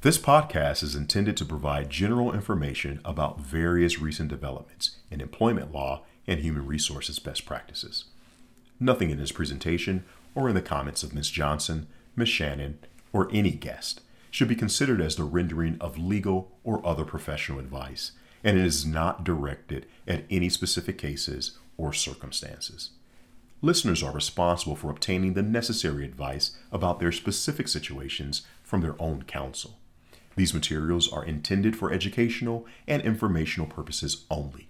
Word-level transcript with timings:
This 0.00 0.16
podcast 0.16 0.84
is 0.84 0.94
intended 0.94 1.36
to 1.38 1.44
provide 1.44 1.90
general 1.90 2.32
information 2.32 3.00
about 3.04 3.40
various 3.40 3.98
recent 3.98 4.28
developments 4.28 4.92
in 5.10 5.20
employment 5.20 5.72
law 5.72 6.04
and 6.24 6.38
human 6.38 6.66
resources 6.66 7.18
best 7.18 7.44
practices. 7.44 8.04
Nothing 8.78 9.10
in 9.10 9.18
this 9.18 9.32
presentation 9.32 10.04
or 10.36 10.48
in 10.48 10.54
the 10.54 10.62
comments 10.62 11.02
of 11.02 11.14
Ms. 11.14 11.30
Johnson, 11.30 11.88
Ms. 12.14 12.28
Shannon, 12.28 12.78
or 13.12 13.28
any 13.32 13.50
guest 13.50 14.00
should 14.30 14.46
be 14.46 14.54
considered 14.54 15.00
as 15.00 15.16
the 15.16 15.24
rendering 15.24 15.76
of 15.80 15.98
legal 15.98 16.52
or 16.62 16.80
other 16.86 17.04
professional 17.04 17.58
advice, 17.58 18.12
and 18.44 18.56
it 18.56 18.64
is 18.64 18.86
not 18.86 19.24
directed 19.24 19.84
at 20.06 20.22
any 20.30 20.48
specific 20.48 20.96
cases 20.96 21.58
or 21.76 21.92
circumstances. 21.92 22.90
Listeners 23.62 24.04
are 24.04 24.12
responsible 24.12 24.76
for 24.76 24.90
obtaining 24.90 25.34
the 25.34 25.42
necessary 25.42 26.04
advice 26.04 26.56
about 26.70 27.00
their 27.00 27.10
specific 27.10 27.66
situations 27.66 28.42
from 28.62 28.80
their 28.80 28.94
own 29.02 29.24
counsel. 29.24 29.77
These 30.38 30.54
materials 30.54 31.12
are 31.12 31.24
intended 31.24 31.74
for 31.74 31.92
educational 31.92 32.64
and 32.86 33.02
informational 33.02 33.66
purposes 33.68 34.24
only. 34.30 34.68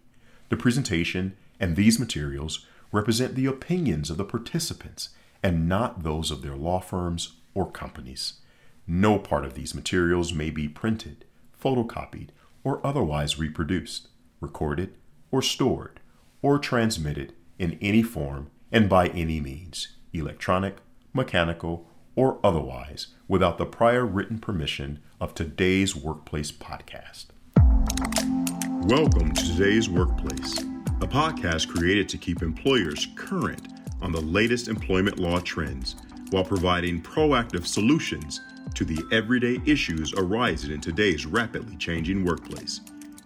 The 0.49 0.57
presentation 0.57 1.37
and 1.61 1.77
these 1.77 2.01
materials 2.01 2.65
represent 2.91 3.35
the 3.35 3.45
opinions 3.45 4.09
of 4.09 4.17
the 4.17 4.25
participants 4.25 5.11
and 5.43 5.69
not 5.69 6.05
those 6.05 6.31
of 6.31 6.41
their 6.41 6.57
law 6.57 6.81
firms 6.81 7.35
or 7.53 7.71
companies. 7.71 8.41
No 8.87 9.19
part 9.19 9.45
of 9.45 9.53
these 9.53 9.75
materials 9.75 10.33
may 10.33 10.49
be 10.49 10.69
printed, 10.69 11.27
photocopied, 11.63 12.31
or 12.65 12.81
otherwise 12.83 13.39
reproduced, 13.39 14.09
recorded, 14.41 14.97
or 15.31 15.43
stored, 15.43 16.01
or 16.41 16.59
transmitted 16.59 17.35
in 17.59 17.77
any 17.83 18.03
form 18.03 18.51
and 18.73 18.89
by 18.89 19.09
any 19.09 19.39
means, 19.39 19.89
electronic, 20.15 20.79
mechanical, 21.13 21.91
or 22.19 22.41
otherwise, 22.43 23.07
without 23.29 23.59
the 23.59 23.65
prior 23.65 24.05
written 24.05 24.41
permission 24.41 24.99
of 25.21 25.37
today's 25.37 25.95
Workplace 25.95 26.51
podcast. 26.51 27.27
Welcome 28.89 29.33
to 29.33 29.45
today's 29.45 29.89
Workplace, 29.89 30.59
a 31.01 31.07
podcast 31.07 31.69
created 31.69 32.09
to 32.09 32.19
keep 32.19 32.43
employers 32.43 33.07
current 33.15 33.69
on 34.03 34.11
the 34.11 34.21
latest 34.21 34.67
employment 34.67 35.21
law 35.21 35.39
trends 35.39 35.95
while 36.31 36.43
providing 36.43 37.01
proactive 37.01 37.65
solutions 37.65 38.41
to 38.75 38.85
the 38.85 39.01
everyday 39.13 39.61
issues 39.65 40.13
arising 40.15 40.73
in 40.73 40.81
today's 40.81 41.25
rapidly 41.25 41.77
changing 41.77 42.25
workplace. 42.25 42.81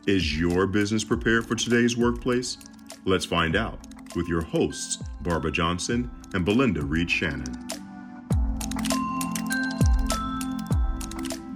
Is 0.07 0.39
your 0.39 0.67
business 0.67 1.03
prepared 1.03 1.47
for 1.47 1.55
today's 1.55 1.97
workplace? 1.97 2.59
Let's 3.07 3.25
find 3.25 3.57
out 3.57 3.79
with 4.15 4.29
your 4.29 4.43
hosts, 4.43 5.03
Barbara 5.23 5.51
Johnson 5.51 6.11
and 6.35 6.45
Belinda 6.45 6.83
Reed 6.83 7.11
Shannon. 7.11 7.72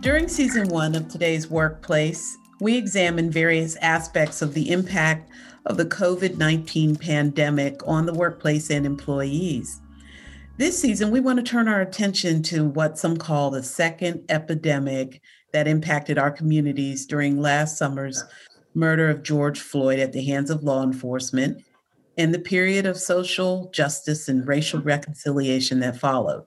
During 0.06 0.28
season 0.28 0.68
one 0.68 0.94
of 0.94 1.08
today's 1.08 1.50
workplace, 1.50 2.38
we 2.60 2.76
examine 2.76 3.28
various 3.28 3.74
aspects 3.82 4.40
of 4.40 4.54
the 4.54 4.70
impact 4.70 5.28
of 5.64 5.76
the 5.76 5.84
COVID 5.84 6.36
19 6.36 6.94
pandemic 6.94 7.80
on 7.88 8.06
the 8.06 8.14
workplace 8.14 8.70
and 8.70 8.86
employees. 8.86 9.80
This 10.58 10.80
season, 10.80 11.10
we 11.10 11.18
want 11.18 11.40
to 11.40 11.42
turn 11.42 11.66
our 11.66 11.80
attention 11.80 12.44
to 12.44 12.66
what 12.66 13.00
some 13.00 13.16
call 13.16 13.50
the 13.50 13.64
second 13.64 14.24
epidemic 14.28 15.22
that 15.52 15.66
impacted 15.66 16.18
our 16.18 16.30
communities 16.30 17.04
during 17.04 17.40
last 17.40 17.76
summer's 17.76 18.22
murder 18.74 19.10
of 19.10 19.24
George 19.24 19.58
Floyd 19.58 19.98
at 19.98 20.12
the 20.12 20.24
hands 20.24 20.50
of 20.50 20.62
law 20.62 20.84
enforcement 20.84 21.64
and 22.16 22.32
the 22.32 22.38
period 22.38 22.86
of 22.86 22.96
social 22.96 23.68
justice 23.74 24.28
and 24.28 24.46
racial 24.46 24.80
reconciliation 24.80 25.80
that 25.80 25.98
followed. 25.98 26.46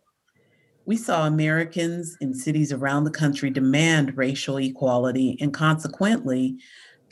We 0.90 0.98
saw 0.98 1.28
Americans 1.28 2.18
in 2.20 2.34
cities 2.34 2.74
around 2.74 3.04
the 3.04 3.12
country 3.12 3.52
demand 3.52 4.18
racial 4.18 4.58
equality, 4.58 5.38
and 5.40 5.54
consequently, 5.54 6.58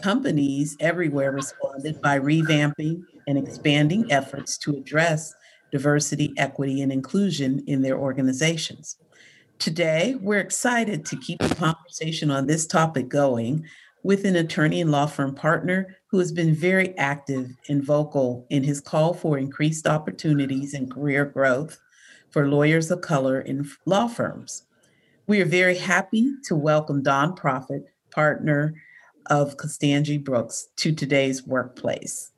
companies 0.01 0.75
everywhere 0.79 1.31
responded 1.31 2.01
by 2.01 2.17
revamping 2.17 3.03
and 3.27 3.37
expanding 3.37 4.11
efforts 4.11 4.57
to 4.57 4.71
address 4.71 5.31
diversity, 5.71 6.33
equity, 6.37 6.81
and 6.81 6.91
inclusion 6.91 7.63
in 7.67 7.83
their 7.83 7.99
organizations. 7.99 8.97
Today, 9.59 10.15
we're 10.21 10.39
excited 10.39 11.05
to 11.05 11.15
keep 11.15 11.37
the 11.37 11.53
conversation 11.53 12.31
on 12.31 12.47
this 12.47 12.65
topic 12.65 13.09
going 13.09 13.63
with 14.01 14.25
an 14.25 14.37
attorney 14.37 14.81
and 14.81 14.89
law 14.89 15.05
firm 15.05 15.35
partner 15.35 15.95
who 16.07 16.17
has 16.17 16.31
been 16.31 16.55
very 16.55 16.97
active 16.97 17.51
and 17.69 17.83
vocal 17.83 18.47
in 18.49 18.63
his 18.63 18.81
call 18.81 19.13
for 19.13 19.37
increased 19.37 19.85
opportunities 19.85 20.73
and 20.73 20.91
career 20.91 21.25
growth 21.25 21.79
for 22.29 22.47
lawyers 22.47 22.91
of 22.91 23.01
color 23.01 23.39
in 23.39 23.69
law 23.85 24.07
firms. 24.07 24.63
We 25.27 25.41
are 25.41 25.45
very 25.45 25.77
happy 25.77 26.31
to 26.45 26.55
welcome 26.55 27.03
Don 27.03 27.35
Prophete, 27.35 27.85
partner 28.11 28.75
of 29.27 29.57
Constangy 29.57 30.17
Brooks, 30.17 30.69
to 30.77 30.93
today's 30.93 31.45
workplace 31.45 32.31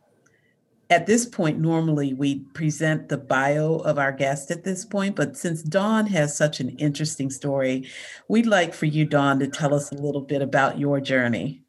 at 0.89 1.05
this 1.05 1.25
point, 1.25 1.59
normally 1.59 2.13
we 2.13 2.39
present 2.53 3.09
the 3.09 3.17
bio 3.17 3.75
of 3.75 3.99
our 3.99 4.11
guest 4.11 4.49
at 4.49 4.63
this 4.63 4.85
point, 4.85 5.15
but 5.15 5.37
since 5.37 5.61
Don 5.61 6.07
has 6.07 6.35
such 6.35 6.59
an 6.59 6.69
interesting 6.77 7.29
story, 7.29 7.87
we'd 8.27 8.47
like 8.47 8.73
for 8.73 8.87
you, 8.87 9.05
Don, 9.05 9.39
to 9.39 9.47
tell 9.47 9.73
us 9.73 9.91
a 9.91 9.95
little 9.95 10.21
bit 10.21 10.41
about 10.41 10.79
your 10.79 10.99
journey. 10.99 11.61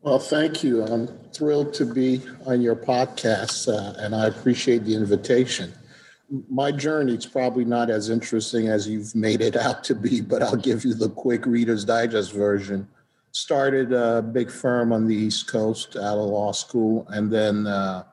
Well, 0.00 0.18
thank 0.18 0.64
you. 0.64 0.82
I'm 0.82 1.08
thrilled 1.34 1.74
to 1.74 1.84
be 1.84 2.22
on 2.46 2.62
your 2.62 2.74
podcast, 2.74 3.68
uh, 3.68 3.92
and 3.98 4.14
I 4.14 4.28
appreciate 4.28 4.84
the 4.84 4.94
invitation. 4.94 5.74
My 6.48 6.70
journey 6.70 7.14
is 7.14 7.26
probably 7.26 7.64
not 7.64 7.90
as 7.90 8.08
interesting 8.08 8.68
as 8.68 8.86
you've 8.86 9.14
made 9.14 9.40
it 9.40 9.56
out 9.56 9.82
to 9.84 9.94
be, 9.94 10.20
but 10.20 10.42
I'll 10.42 10.56
give 10.56 10.84
you 10.84 10.94
the 10.94 11.08
quick 11.10 11.44
Reader's 11.46 11.84
Digest 11.84 12.32
version 12.32 12.88
started 13.32 13.92
a 13.92 14.22
big 14.22 14.50
firm 14.50 14.92
on 14.92 15.06
the 15.06 15.14
East 15.14 15.48
Coast 15.48 15.96
out 15.96 16.18
of 16.18 16.28
law 16.28 16.52
school. 16.52 17.06
And 17.10 17.30
then 17.30 17.66
uh, 17.66 18.04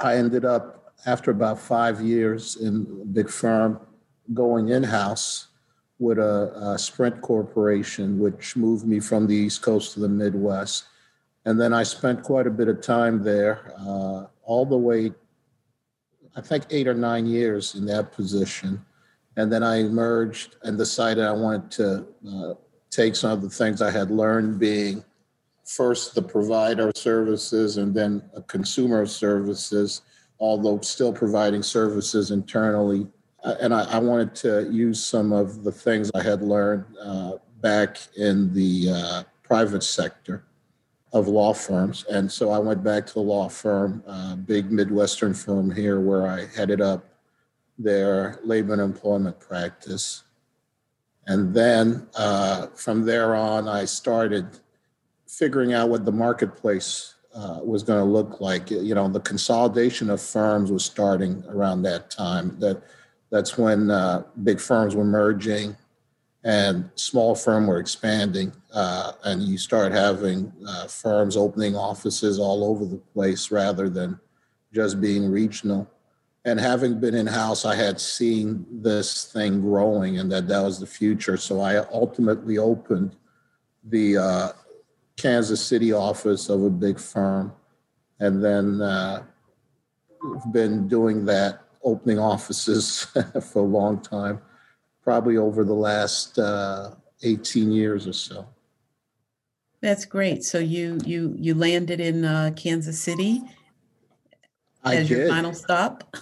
I 0.00 0.16
ended 0.16 0.44
up, 0.44 0.92
after 1.06 1.30
about 1.30 1.58
five 1.58 2.00
years 2.00 2.56
in 2.56 2.86
a 3.02 3.04
big 3.04 3.30
firm, 3.30 3.80
going 4.32 4.70
in 4.70 4.82
house 4.82 5.48
with 5.98 6.18
a, 6.18 6.72
a, 6.74 6.78
Sprint 6.78 7.20
Corporation, 7.20 8.18
which 8.18 8.56
moved 8.56 8.86
me 8.86 9.00
from 9.00 9.26
the 9.26 9.34
East 9.34 9.62
Coast 9.62 9.92
to 9.94 10.00
the 10.00 10.08
Midwest. 10.08 10.84
And 11.44 11.60
then 11.60 11.72
I 11.72 11.82
spent 11.82 12.22
quite 12.22 12.46
a 12.46 12.50
bit 12.50 12.68
of 12.68 12.80
time 12.80 13.22
there, 13.22 13.72
uh, 13.78 14.24
all 14.44 14.66
the 14.66 14.78
way, 14.78 15.12
I 16.36 16.40
think, 16.40 16.64
eight 16.70 16.88
or 16.88 16.94
nine 16.94 17.26
years 17.26 17.74
in 17.74 17.86
that 17.86 18.12
position. 18.12 18.84
And 19.36 19.52
then 19.52 19.62
I 19.62 19.76
emerged 19.76 20.56
and 20.62 20.76
decided 20.76 21.24
I 21.24 21.32
wanted 21.32 21.70
to 21.72 22.06
uh, 22.28 22.54
take 22.90 23.16
some 23.16 23.32
of 23.32 23.42
the 23.42 23.50
things 23.50 23.82
I 23.82 23.90
had 23.90 24.10
learned 24.10 24.58
being 24.58 25.04
first 25.64 26.14
the 26.14 26.22
provider 26.22 26.88
of 26.88 26.96
services 26.96 27.78
and 27.78 27.94
then 27.94 28.22
a 28.34 28.42
consumer 28.42 29.00
of 29.00 29.10
services, 29.10 30.02
although 30.38 30.80
still 30.80 31.12
providing 31.12 31.62
services 31.62 32.30
internally. 32.30 33.06
Uh, 33.42 33.54
and 33.60 33.74
I, 33.74 33.84
I, 33.84 33.98
wanted 33.98 34.34
to 34.36 34.68
use 34.70 35.04
some 35.04 35.32
of 35.32 35.64
the 35.64 35.72
things 35.72 36.10
I 36.14 36.22
had 36.22 36.42
learned 36.42 36.84
uh, 37.02 37.32
back 37.60 37.98
in 38.16 38.52
the 38.54 38.90
uh, 38.90 39.22
private 39.42 39.82
sector 39.82 40.44
of 41.14 41.28
law 41.28 41.54
firms. 41.54 42.04
And 42.10 42.30
so 42.30 42.50
I 42.50 42.58
went 42.58 42.82
back 42.82 43.06
to 43.06 43.14
the 43.14 43.20
law 43.20 43.48
firm, 43.48 44.02
uh, 44.06 44.34
big 44.34 44.70
Midwestern 44.72 45.32
firm 45.32 45.70
here, 45.70 46.00
where 46.00 46.26
I 46.26 46.46
headed 46.56 46.80
up 46.80 47.04
their 47.78 48.40
labor 48.44 48.72
and 48.72 48.82
employment 48.82 49.38
practice. 49.38 50.24
And 51.26 51.54
then 51.54 52.08
uh, 52.16 52.66
from 52.74 53.06
there 53.06 53.36
on, 53.36 53.68
I 53.68 53.84
started 53.84 54.46
figuring 55.28 55.72
out 55.72 55.88
what 55.88 56.04
the 56.04 56.12
marketplace 56.12 57.14
uh, 57.32 57.60
was 57.62 57.84
going 57.84 58.00
to 58.00 58.04
look 58.04 58.40
like. 58.40 58.70
You 58.70 58.94
know, 58.96 59.08
the 59.08 59.20
consolidation 59.20 60.10
of 60.10 60.20
firms 60.20 60.72
was 60.72 60.84
starting 60.84 61.44
around 61.48 61.82
that 61.82 62.10
time. 62.10 62.56
That 62.58 62.82
that's 63.30 63.56
when 63.56 63.90
uh, 63.90 64.24
big 64.42 64.60
firms 64.60 64.96
were 64.96 65.04
merging 65.04 65.76
and 66.44 66.88
small 66.94 67.34
firms 67.34 67.66
were 67.66 67.78
expanding, 67.78 68.52
uh, 68.72 69.12
and 69.24 69.42
you 69.42 69.58
start 69.58 69.92
having 69.92 70.52
uh, 70.68 70.86
firms 70.86 71.36
opening 71.36 71.74
offices 71.74 72.38
all 72.38 72.64
over 72.64 72.84
the 72.84 72.98
place 73.14 73.50
rather 73.50 73.88
than 73.88 74.20
just 74.72 75.00
being 75.00 75.30
regional 75.30 75.90
and 76.44 76.60
having 76.60 77.00
been 77.00 77.14
in 77.14 77.26
house, 77.26 77.64
I 77.64 77.74
had 77.74 77.98
seen 77.98 78.66
this 78.70 79.32
thing 79.32 79.60
growing 79.60 80.18
and 80.18 80.30
that 80.30 80.46
that 80.48 80.62
was 80.62 80.78
the 80.78 80.86
future. 80.86 81.36
So 81.36 81.60
I 81.60 81.78
ultimately 81.78 82.58
opened 82.58 83.16
the 83.84 84.18
uh, 84.18 84.48
Kansas 85.16 85.64
City 85.64 85.92
office 85.92 86.48
of 86.50 86.62
a 86.62 86.70
big 86.70 86.98
firm, 86.98 87.52
and 88.20 88.44
then 88.44 88.80
uh, 88.80 89.22
been 90.52 90.86
doing 90.86 91.24
that, 91.26 91.60
opening 91.82 92.18
offices 92.18 93.04
for 93.52 93.60
a 93.60 93.66
long 93.66 94.00
time, 94.00 94.40
probably 95.04 95.36
over 95.36 95.64
the 95.64 95.74
last 95.74 96.38
uh, 96.38 96.90
18 97.22 97.70
years 97.70 98.06
or 98.06 98.12
so. 98.12 98.46
That's 99.80 100.06
great. 100.06 100.42
So 100.44 100.58
you 100.58 100.98
you 101.04 101.36
you 101.38 101.54
landed 101.54 102.00
in 102.00 102.24
uh, 102.24 102.52
Kansas 102.56 102.98
City 102.98 103.42
I 104.84 104.96
as 104.96 105.08
did. 105.08 105.18
your 105.18 105.28
final 105.28 105.54
stop. 105.54 106.16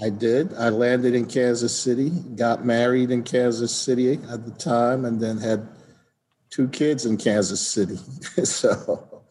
I 0.00 0.10
did. 0.10 0.54
I 0.54 0.68
landed 0.68 1.14
in 1.14 1.26
Kansas 1.26 1.76
City, 1.76 2.10
got 2.36 2.64
married 2.64 3.10
in 3.10 3.22
Kansas 3.22 3.74
City 3.74 4.12
at 4.30 4.44
the 4.44 4.52
time, 4.52 5.04
and 5.04 5.20
then 5.20 5.38
had 5.38 5.66
two 6.50 6.68
kids 6.68 7.04
in 7.04 7.16
Kansas 7.16 7.60
City. 7.60 7.96
so 8.44 9.24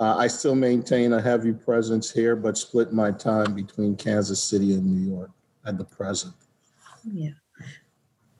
uh, 0.00 0.16
I 0.16 0.26
still 0.28 0.54
maintain 0.54 1.12
a 1.12 1.20
heavy 1.20 1.52
presence 1.52 2.10
here, 2.10 2.36
but 2.36 2.56
split 2.56 2.92
my 2.92 3.10
time 3.12 3.54
between 3.54 3.96
Kansas 3.96 4.42
City 4.42 4.74
and 4.74 4.84
New 4.84 5.12
York 5.14 5.30
at 5.66 5.76
the 5.76 5.84
present. 5.84 6.34
Yeah. 7.04 7.30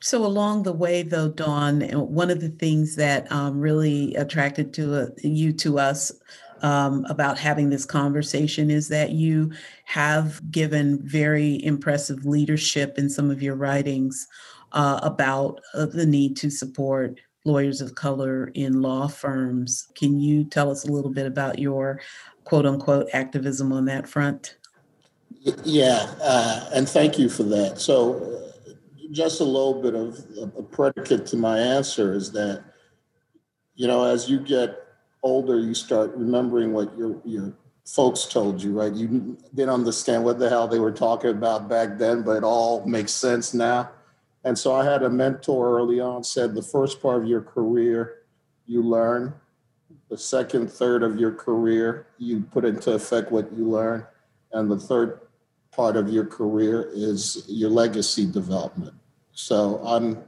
So 0.05 0.27
along 0.27 0.65
the 0.65 0.73
way, 0.75 1.03
though, 1.03 1.31
Don, 1.31 1.81
one 1.81 2.29
of 2.29 2.43
the 2.43 2.51
things 2.51 2.95
that 2.97 3.27
um, 3.33 3.59
really 3.59 4.15
attracted 4.17 4.75
to 4.75 5.05
uh, 5.05 5.07
you 5.23 5.51
to 5.55 5.79
us 5.79 6.13
um, 6.61 7.07
about 7.09 7.39
having 7.39 7.71
this 7.71 7.87
conversation 7.87 8.71
is 8.71 8.89
that 8.89 9.13
you 9.13 9.51
have 9.87 10.43
given 10.51 11.01
very 11.09 11.65
impressive 11.65 12.27
leadership 12.27 12.99
in 12.99 13.09
some 13.09 13.31
of 13.31 13.43
your 13.43 13.55
writings 13.55 14.29
uh, 14.73 15.01
about 15.03 15.63
uh, 15.73 15.87
the 15.87 16.05
need 16.05 16.37
to 16.37 16.51
support 16.51 17.19
lawyers 17.47 17.81
of 17.81 17.95
color 17.95 18.51
in 18.53 18.83
law 18.83 19.09
firms. 19.09 19.89
Can 19.95 20.21
you 20.21 20.45
tell 20.45 20.71
us 20.71 20.85
a 20.85 20.93
little 20.93 21.13
bit 21.13 21.25
about 21.25 21.59
your 21.59 21.99
quote 22.45 22.67
unquote 22.67 23.09
activism 23.15 23.73
on 23.73 23.87
that 23.87 24.07
front? 24.07 24.59
Yeah, 25.65 26.13
uh, 26.21 26.69
and 26.75 26.87
thank 26.87 27.19
you 27.19 27.31
for 27.31 27.45
that. 27.45 27.81
So, 27.81 28.44
just 29.15 29.41
a 29.41 29.45
little 29.45 29.81
bit 29.81 29.95
of 29.95 30.19
a 30.59 30.63
predicate 30.63 31.25
to 31.27 31.37
my 31.37 31.59
answer 31.59 32.15
is 32.15 32.33
that, 32.33 32.65
you 33.77 33.87
know, 33.87 34.05
as 34.05 34.29
you 34.29 34.41
get 34.41 34.77
older, 35.23 35.59
you 35.59 35.73
start 35.75 36.13
remembering 36.15 36.73
what 36.73 36.97
your 36.99 37.21
your 37.25 37.53
folks 37.87 38.25
told 38.25 38.63
you, 38.63 38.73
right? 38.73 38.93
You 38.93 39.39
didn't 39.55 39.71
understand 39.73 40.25
what 40.25 40.39
the 40.39 40.49
hell 40.49 40.67
they 40.67 40.79
were 40.79 40.93
talking 40.93 41.31
about 41.31 41.69
back 41.69 41.99
then, 41.99 42.23
but 42.23 42.39
it 42.39 42.45
all 42.45 42.85
makes 42.87 43.13
sense 43.13 43.55
now. 43.55 43.91
And 44.43 44.59
so 44.59 44.75
I 44.75 44.85
had 44.85 45.03
a 45.03 45.11
mentor 45.11 45.79
early 45.79 46.01
on 46.01 46.25
said 46.25 46.55
the 46.55 46.63
first 46.63 47.01
part 47.01 47.23
of 47.23 47.29
your 47.29 47.43
career 47.43 48.23
you 48.67 48.83
learn, 48.83 49.35
the 50.09 50.19
second 50.19 50.71
third 50.71 51.03
of 51.03 51.19
your 51.19 51.33
career 51.33 52.07
you 52.19 52.41
put 52.41 52.65
into 52.65 52.93
effect 52.93 53.31
what 53.31 53.53
you 53.53 53.69
learn, 53.69 54.07
and 54.53 54.71
the 54.71 54.79
third 54.79 55.21
part 55.71 55.97
of 55.97 56.09
your 56.09 56.25
career 56.25 56.89
is 56.93 57.45
your 57.49 57.71
legacy 57.71 58.31
development. 58.31 58.95
So 59.35 59.81
I'm 59.85 60.23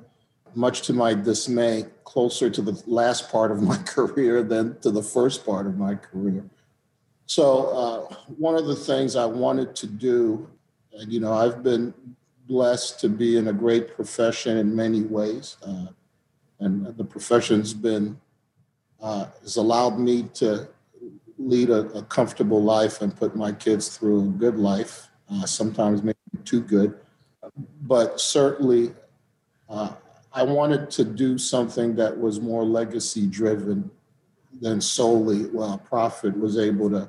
much 0.55 0.83
to 0.83 0.93
my 0.93 1.15
dismay, 1.15 1.87
closer 2.05 2.51
to 2.51 2.63
the 2.63 2.83
last 2.87 3.31
part 3.31 3.51
of 3.51 3.63
my 3.63 3.77
career 3.87 4.43
than 4.43 4.79
to 4.81 4.91
the 4.91 5.03
first 5.03 5.47
part 5.47 5.67
of 5.67 5.79
my 5.79 5.95
career. 5.95 6.45
So, 7.27 7.69
uh, 7.69 8.15
one 8.39 8.55
of 8.55 8.67
the 8.67 8.77
things 8.77 9.17
I 9.17 9.27
wanted 9.27 9.75
to 9.77 9.87
do, 9.87 10.49
and 10.93 11.13
you 11.13 11.19
know, 11.21 11.33
I've 11.33 11.63
been 11.63 11.93
blessed 12.47 13.01
to 13.01 13.09
be 13.09 13.37
in 13.37 13.49
a 13.49 13.53
great 13.53 13.95
profession 13.97 14.57
in 14.59 14.75
many 14.75 15.03
ways, 15.03 15.57
uh, 15.67 15.87
and 16.61 16.97
the 16.97 17.05
profession's 17.05 17.75
been 17.75 18.21
uh, 19.01 19.27
has 19.43 19.57
allowed 19.57 19.99
me 19.99 20.23
to 20.35 20.69
lead 21.39 21.69
a, 21.69 21.81
a, 21.91 22.03
comfortable 22.05 22.63
life 22.63 23.03
and 23.03 23.15
put 23.15 23.37
my 23.37 23.53
kids 23.53 23.95
through 23.95 24.21
a 24.23 24.33
good 24.33 24.57
life. 24.57 25.09
Uh, 25.31 25.45
sometimes 25.45 26.03
maybe 26.03 26.17
too 26.45 26.63
good, 26.63 26.99
but 27.83 28.21
certainly 28.21 28.95
uh, 29.69 29.93
I 30.33 30.43
wanted 30.43 30.91
to 30.93 31.05
do 31.05 31.39
something 31.39 31.95
that 31.97 32.19
was 32.19 32.41
more 32.41 32.65
legacy 32.65 33.27
driven 33.27 33.91
than 34.61 34.81
solely, 34.81 35.47
well, 35.47 35.79
Prophete 35.79 36.39
was 36.39 36.59
able 36.59 36.91
to 36.91 37.09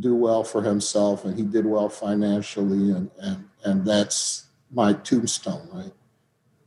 do 0.00 0.14
well 0.14 0.42
for 0.42 0.62
himself 0.62 1.24
and 1.24 1.36
he 1.36 1.42
did 1.42 1.66
well 1.66 1.88
financially, 1.88 2.92
and, 2.92 3.10
and, 3.20 3.44
and 3.64 3.84
that's 3.84 4.46
my 4.72 4.92
tombstone, 4.92 5.68
right? 5.72 5.92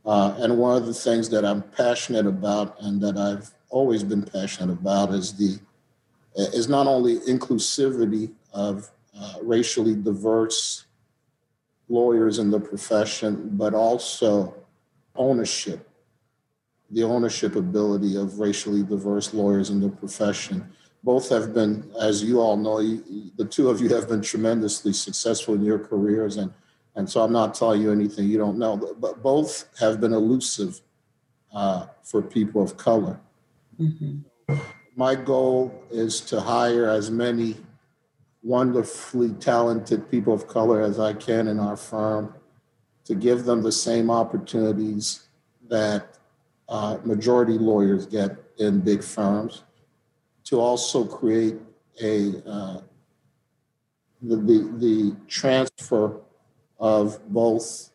Uh, 0.04 0.34
and 0.38 0.56
one 0.56 0.76
of 0.76 0.86
the 0.86 0.94
things 0.94 1.28
that 1.30 1.44
I'm 1.44 1.62
passionate 1.62 2.26
about 2.26 2.80
and 2.80 3.00
that 3.02 3.16
I've 3.18 3.50
always 3.70 4.04
been 4.04 4.22
passionate 4.22 4.72
about 4.72 5.12
is 5.12 5.34
the 5.34 5.58
is 6.36 6.68
not 6.68 6.86
only 6.86 7.18
inclusivity 7.20 8.30
of 8.52 8.90
uh, 9.18 9.34
racially 9.42 9.94
diverse 9.94 10.85
lawyers 11.88 12.38
in 12.38 12.50
the 12.50 12.60
profession, 12.60 13.50
but 13.52 13.74
also 13.74 14.54
ownership, 15.14 15.88
the 16.90 17.02
ownership 17.02 17.56
ability 17.56 18.16
of 18.16 18.38
racially 18.38 18.82
diverse 18.82 19.32
lawyers 19.32 19.70
in 19.70 19.80
the 19.80 19.88
profession. 19.88 20.68
Both 21.02 21.28
have 21.28 21.54
been, 21.54 21.90
as 22.00 22.24
you 22.24 22.40
all 22.40 22.56
know, 22.56 22.80
you, 22.80 23.30
the 23.36 23.44
two 23.44 23.70
of 23.70 23.80
you 23.80 23.88
have 23.90 24.08
been 24.08 24.22
tremendously 24.22 24.92
successful 24.92 25.54
in 25.54 25.64
your 25.64 25.78
careers. 25.78 26.36
And, 26.36 26.52
and 26.96 27.08
so 27.08 27.22
I'm 27.22 27.32
not 27.32 27.54
telling 27.54 27.80
you 27.80 27.92
anything 27.92 28.28
you 28.28 28.38
don't 28.38 28.58
know, 28.58 28.76
but, 28.76 29.00
but 29.00 29.22
both 29.22 29.68
have 29.78 30.00
been 30.00 30.12
elusive 30.12 30.80
uh, 31.54 31.86
for 32.02 32.20
people 32.22 32.62
of 32.62 32.76
color. 32.76 33.20
Mm-hmm. 33.80 34.54
My 34.96 35.14
goal 35.14 35.84
is 35.90 36.20
to 36.22 36.40
hire 36.40 36.88
as 36.88 37.10
many 37.10 37.56
wonderfully 38.46 39.32
talented 39.34 40.08
people 40.08 40.32
of 40.32 40.46
color 40.46 40.80
as 40.80 41.00
I 41.00 41.12
can 41.12 41.48
in 41.48 41.58
our 41.58 41.76
firm 41.76 42.32
to 43.04 43.14
give 43.16 43.44
them 43.44 43.60
the 43.60 43.72
same 43.72 44.08
opportunities 44.08 45.28
that 45.68 46.16
uh, 46.68 46.98
majority 47.04 47.58
lawyers 47.58 48.06
get 48.06 48.36
in 48.58 48.80
big 48.80 49.02
firms, 49.02 49.64
to 50.44 50.60
also 50.60 51.04
create 51.04 51.56
a 52.00 52.42
uh, 52.48 52.80
the, 54.22 54.36
the, 54.36 54.74
the 54.78 55.16
transfer 55.26 56.20
of 56.78 57.20
both 57.32 57.90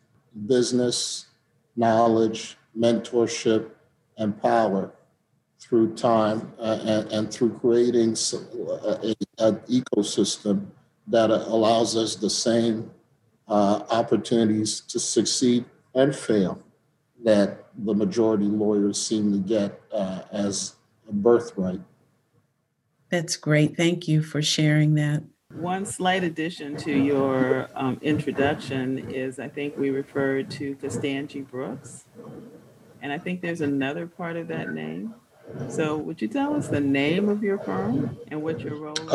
business 0.47 1.27
knowledge, 1.75 2.57
mentorship, 2.77 3.69
and 4.17 4.39
power 4.41 4.91
through 5.59 5.95
time 5.95 6.51
uh, 6.59 6.79
and, 6.83 7.11
and, 7.11 7.31
through 7.31 7.57
creating 7.59 8.15
an 9.41 9.57
ecosystem 9.69 10.67
that 11.07 11.29
allows 11.29 11.95
us 11.95 12.15
the 12.15 12.29
same 12.29 12.91
uh, 13.47 13.83
opportunities 13.89 14.81
to 14.81 14.99
succeed 14.99 15.65
and 15.93 16.15
fail 16.15 16.61
that 17.23 17.65
the 17.77 17.93
majority 17.93 18.45
lawyers 18.45 18.99
seem 18.99 19.31
to 19.31 19.39
get 19.39 19.81
uh, 19.91 20.21
as 20.31 20.75
a 21.09 21.13
birthright. 21.13 21.81
That's 23.09 23.35
great. 23.35 23.75
Thank 23.75 24.07
you 24.07 24.23
for 24.23 24.41
sharing 24.41 24.95
that. 24.95 25.23
One 25.53 25.85
slight 25.85 26.23
addition 26.23 26.77
to 26.77 26.91
your 26.91 27.69
um, 27.75 27.99
introduction 28.01 29.11
is 29.11 29.37
I 29.37 29.49
think 29.49 29.77
we 29.77 29.89
referred 29.89 30.49
to 30.51 30.75
Constangy 30.75 31.41
Brooks. 31.41 32.05
And 33.01 33.11
I 33.11 33.17
think 33.17 33.41
there's 33.41 33.61
another 33.61 34.07
part 34.07 34.37
of 34.37 34.47
that 34.47 34.71
name. 34.71 35.13
So, 35.69 35.97
would 35.97 36.21
you 36.21 36.27
tell 36.27 36.55
us 36.55 36.67
the 36.67 36.79
name 36.79 37.29
of 37.29 37.43
your 37.43 37.59
firm 37.59 38.17
and 38.27 38.41
what 38.41 38.59
your 38.61 38.75
role 38.75 38.99
is? 38.99 39.11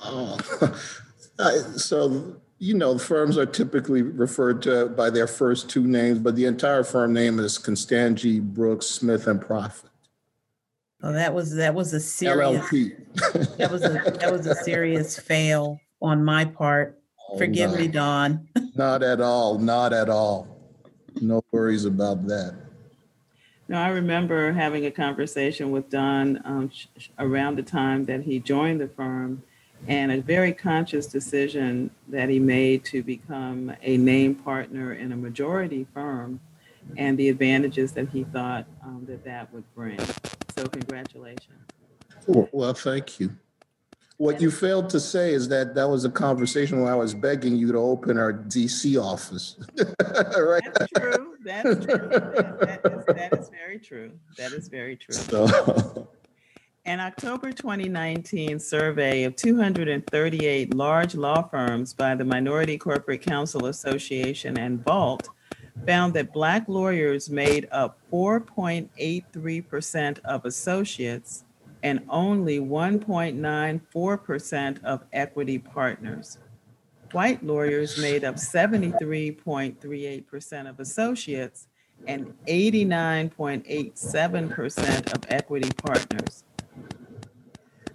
Uh, 0.00 0.38
uh, 1.38 1.50
so, 1.76 2.36
you 2.58 2.74
know, 2.74 2.98
firms 2.98 3.36
are 3.36 3.46
typically 3.46 4.02
referred 4.02 4.62
to 4.62 4.88
by 4.88 5.10
their 5.10 5.26
first 5.26 5.68
two 5.68 5.86
names, 5.86 6.18
but 6.18 6.36
the 6.36 6.46
entire 6.46 6.84
firm 6.84 7.12
name 7.12 7.38
is 7.38 7.58
Constangy 7.58 8.40
Brooks 8.40 8.86
Smith 8.86 9.26
and 9.26 9.40
Prophete. 9.40 9.88
Oh, 11.02 11.12
that 11.12 11.32
was 11.32 11.54
that 11.54 11.74
was 11.74 11.92
a 11.92 12.00
serious 12.00 12.60
LLP. 12.60 13.56
that 13.58 13.70
was 13.70 13.84
a 13.84 13.88
that 14.18 14.32
was 14.32 14.46
a 14.46 14.54
serious 14.56 15.18
fail 15.18 15.78
on 16.02 16.24
my 16.24 16.44
part. 16.44 17.00
Oh, 17.30 17.38
Forgive 17.38 17.72
no. 17.72 17.78
me, 17.78 17.88
Don. 17.88 18.48
not 18.74 19.04
at 19.04 19.20
all. 19.20 19.58
Not 19.58 19.92
at 19.92 20.08
all. 20.08 20.48
No 21.20 21.42
worries 21.52 21.84
about 21.84 22.26
that. 22.26 22.56
No, 23.68 23.78
I 23.78 23.88
remember 23.88 24.52
having 24.52 24.86
a 24.86 24.90
conversation 24.90 25.70
with 25.70 25.90
Don 25.90 26.40
um, 26.46 26.70
around 27.18 27.56
the 27.56 27.62
time 27.62 28.06
that 28.06 28.22
he 28.22 28.38
joined 28.38 28.80
the 28.80 28.88
firm 28.88 29.42
and 29.86 30.10
a 30.10 30.22
very 30.22 30.52
conscious 30.54 31.06
decision 31.06 31.90
that 32.08 32.30
he 32.30 32.38
made 32.38 32.84
to 32.86 33.02
become 33.02 33.72
a 33.82 33.98
name 33.98 34.34
partner 34.34 34.94
in 34.94 35.12
a 35.12 35.16
majority 35.16 35.86
firm 35.92 36.40
and 36.96 37.18
the 37.18 37.28
advantages 37.28 37.92
that 37.92 38.08
he 38.08 38.24
thought 38.24 38.66
um, 38.82 39.04
that 39.06 39.22
that 39.24 39.52
would 39.52 39.64
bring. 39.74 40.00
So 40.56 40.66
congratulations. 40.66 41.60
Well, 42.26 42.72
thank 42.72 43.20
you. 43.20 43.36
What 44.18 44.40
you 44.40 44.50
failed 44.50 44.90
to 44.90 44.98
say 44.98 45.32
is 45.32 45.48
that 45.48 45.76
that 45.76 45.88
was 45.88 46.04
a 46.04 46.10
conversation 46.10 46.82
where 46.82 46.92
I 46.92 46.96
was 46.96 47.14
begging 47.14 47.54
you 47.56 47.70
to 47.70 47.78
open 47.78 48.18
our 48.18 48.32
DC 48.32 49.00
office. 49.00 49.54
right? 50.36 50.60
That's 50.74 50.90
true. 50.96 51.36
That's 51.44 51.86
true. 51.86 52.08
That, 52.08 52.82
that, 52.82 52.84
is, 52.84 53.04
that 53.06 53.38
is 53.38 53.48
very 53.48 53.78
true. 53.78 54.10
That 54.36 54.50
is 54.52 54.66
very 54.66 54.96
true. 54.96 55.14
So. 55.14 56.08
An 56.84 56.98
October 57.00 57.52
2019 57.52 58.58
survey 58.58 59.22
of 59.22 59.36
238 59.36 60.74
large 60.74 61.14
law 61.14 61.42
firms 61.42 61.94
by 61.94 62.16
the 62.16 62.24
Minority 62.24 62.76
Corporate 62.76 63.22
Counsel 63.22 63.66
Association 63.66 64.58
and 64.58 64.84
Vault 64.84 65.28
found 65.86 66.12
that 66.14 66.32
Black 66.32 66.64
lawyers 66.66 67.30
made 67.30 67.68
up 67.70 68.00
4.83% 68.10 70.18
of 70.24 70.44
associates 70.44 71.44
and 71.82 72.04
only 72.08 72.60
1.94% 72.60 74.84
of 74.84 75.04
equity 75.12 75.58
partners. 75.58 76.38
white 77.12 77.44
lawyers 77.44 77.98
made 77.98 78.24
up 78.24 78.36
73.38% 78.36 80.68
of 80.68 80.80
associates 80.80 81.68
and 82.06 82.32
89.87% 82.46 85.12
of 85.14 85.22
equity 85.30 85.70
partners. 85.82 86.44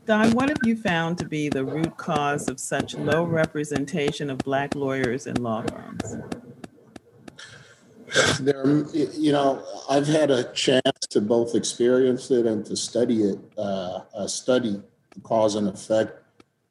Don, 0.05 0.31
what 0.31 0.49
have 0.49 0.57
you 0.65 0.75
found 0.75 1.17
to 1.19 1.25
be 1.25 1.47
the 1.47 1.63
root 1.63 1.95
cause 1.95 2.49
of 2.49 2.59
such 2.59 2.93
low 2.95 3.23
representation 3.23 4.29
of 4.29 4.37
Black 4.39 4.75
lawyers 4.75 5.27
in 5.27 5.41
law 5.41 5.61
firms? 5.61 6.17
There, 8.39 8.85
you 8.93 9.31
know, 9.31 9.63
I've 9.89 10.07
had 10.07 10.29
a 10.31 10.51
chance 10.53 10.99
to 11.09 11.21
both 11.21 11.55
experience 11.55 12.29
it 12.31 12.45
and 12.45 12.65
to 12.65 12.75
study 12.75 13.23
it, 13.23 13.39
uh, 13.57 14.01
uh, 14.15 14.27
study 14.27 14.81
the 15.13 15.21
cause 15.21 15.55
and 15.55 15.67
effect 15.67 16.19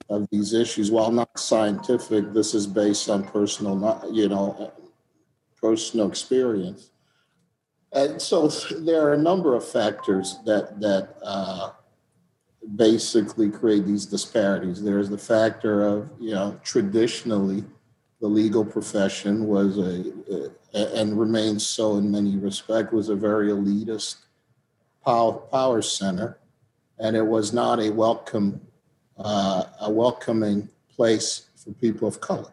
of 0.09 0.29
these 0.31 0.53
issues. 0.53 0.91
While 0.91 1.11
not 1.11 1.39
scientific, 1.39 2.33
this 2.33 2.55
is 2.55 2.67
based 2.67 3.09
on 3.09 3.25
personal, 3.25 4.09
you 4.13 4.29
know, 4.29 4.73
personal 5.61 6.09
experience. 6.09 6.91
And 7.93 8.21
so 8.21 8.49
there 8.49 9.07
are 9.07 9.15
a 9.15 9.19
number 9.19 9.55
of 9.55 9.69
factors 9.69 10.39
that 10.47 10.81
that 10.81 11.17
uh, 11.23 11.71
basically 12.77 13.51
create 13.51 13.85
these 13.85 14.07
disparities. 14.07 14.83
There's 14.83 15.09
the 15.09 15.19
factor 15.19 15.87
of, 15.87 16.09
you 16.19 16.33
know, 16.33 16.59
traditionally 16.63 17.65
the 18.21 18.29
legal 18.29 18.65
profession 18.65 19.47
was 19.47 19.79
a, 19.79 20.13
a 20.33 20.51
and 20.75 21.19
remains 21.19 21.67
so 21.67 21.97
in 21.97 22.11
many 22.11 22.37
respects 22.37 22.93
was 22.93 23.09
a 23.09 23.17
very 23.17 23.49
elitist 23.49 24.17
power, 25.05 25.83
center. 25.83 26.39
And 26.99 27.17
it 27.17 27.27
was 27.27 27.53
not 27.53 27.81
a 27.81 27.91
welcome 27.91 28.61
uh, 29.19 29.65
a 29.81 29.91
welcoming 29.91 30.69
place 30.97 31.49
for 31.57 31.73
people 31.75 32.09
of 32.09 32.21
color. 32.21 32.53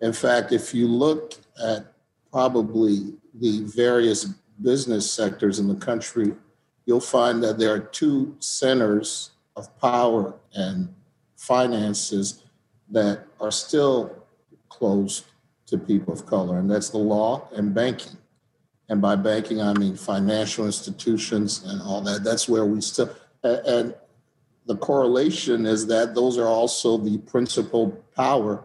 In 0.00 0.12
fact 0.12 0.52
if 0.52 0.72
you 0.72 0.86
look 0.86 1.34
at 1.62 1.92
probably 2.30 3.14
the 3.34 3.64
various 3.64 4.24
business 4.62 5.10
sectors 5.10 5.58
in 5.58 5.66
the 5.66 5.74
country 5.74 6.32
you'll 6.86 7.00
find 7.00 7.42
that 7.42 7.58
there 7.58 7.72
are 7.72 7.78
two 7.78 8.34
centers 8.40 9.30
of 9.56 9.78
power 9.80 10.34
and 10.54 10.92
finances 11.36 12.42
that 12.90 13.26
are 13.40 13.52
still 13.52 14.26
closed 14.68 15.26
to 15.70 15.78
people 15.78 16.12
of 16.12 16.26
color, 16.26 16.58
and 16.58 16.70
that's 16.70 16.90
the 16.90 16.98
law 16.98 17.48
and 17.54 17.74
banking. 17.74 18.16
And 18.88 19.00
by 19.00 19.16
banking, 19.16 19.62
I 19.62 19.72
mean 19.74 19.96
financial 19.96 20.66
institutions 20.66 21.64
and 21.64 21.80
all 21.82 22.00
that. 22.02 22.24
That's 22.24 22.48
where 22.48 22.66
we 22.66 22.80
still, 22.80 23.14
and 23.42 23.94
the 24.66 24.76
correlation 24.76 25.64
is 25.66 25.86
that 25.86 26.14
those 26.14 26.38
are 26.38 26.46
also 26.46 26.98
the 26.98 27.18
principal 27.18 27.90
power 28.16 28.64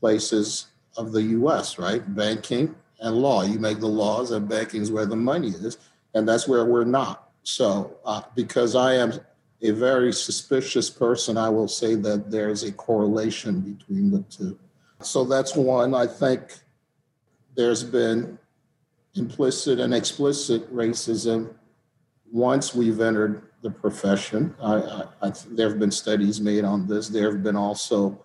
places 0.00 0.66
of 0.96 1.12
the 1.12 1.22
US, 1.22 1.78
right? 1.78 2.02
Banking 2.14 2.74
and 3.00 3.16
law. 3.16 3.42
You 3.42 3.58
make 3.58 3.80
the 3.80 3.86
laws, 3.86 4.30
and 4.30 4.48
banking 4.48 4.82
is 4.82 4.90
where 4.90 5.06
the 5.06 5.16
money 5.16 5.48
is, 5.48 5.78
and 6.14 6.28
that's 6.28 6.48
where 6.48 6.64
we're 6.64 6.84
not. 6.84 7.30
So, 7.42 7.96
uh, 8.04 8.22
because 8.34 8.74
I 8.74 8.94
am 8.94 9.12
a 9.62 9.70
very 9.70 10.12
suspicious 10.12 10.90
person, 10.90 11.36
I 11.36 11.48
will 11.48 11.68
say 11.68 11.94
that 11.94 12.30
there's 12.30 12.62
a 12.62 12.72
correlation 12.72 13.60
between 13.60 14.10
the 14.10 14.20
two. 14.30 14.58
So 15.02 15.24
that's 15.24 15.54
one. 15.54 15.94
I 15.94 16.06
think 16.06 16.58
there's 17.54 17.84
been 17.84 18.38
implicit 19.14 19.80
and 19.80 19.94
explicit 19.94 20.72
racism 20.74 21.54
once 22.32 22.74
we've 22.74 23.00
entered 23.00 23.42
the 23.62 23.70
profession. 23.70 24.54
I, 24.60 24.74
I, 24.74 25.04
I, 25.22 25.32
there 25.50 25.68
have 25.68 25.78
been 25.78 25.90
studies 25.90 26.40
made 26.40 26.64
on 26.64 26.86
this. 26.86 27.08
There 27.08 27.30
have 27.30 27.42
been 27.42 27.56
also 27.56 28.24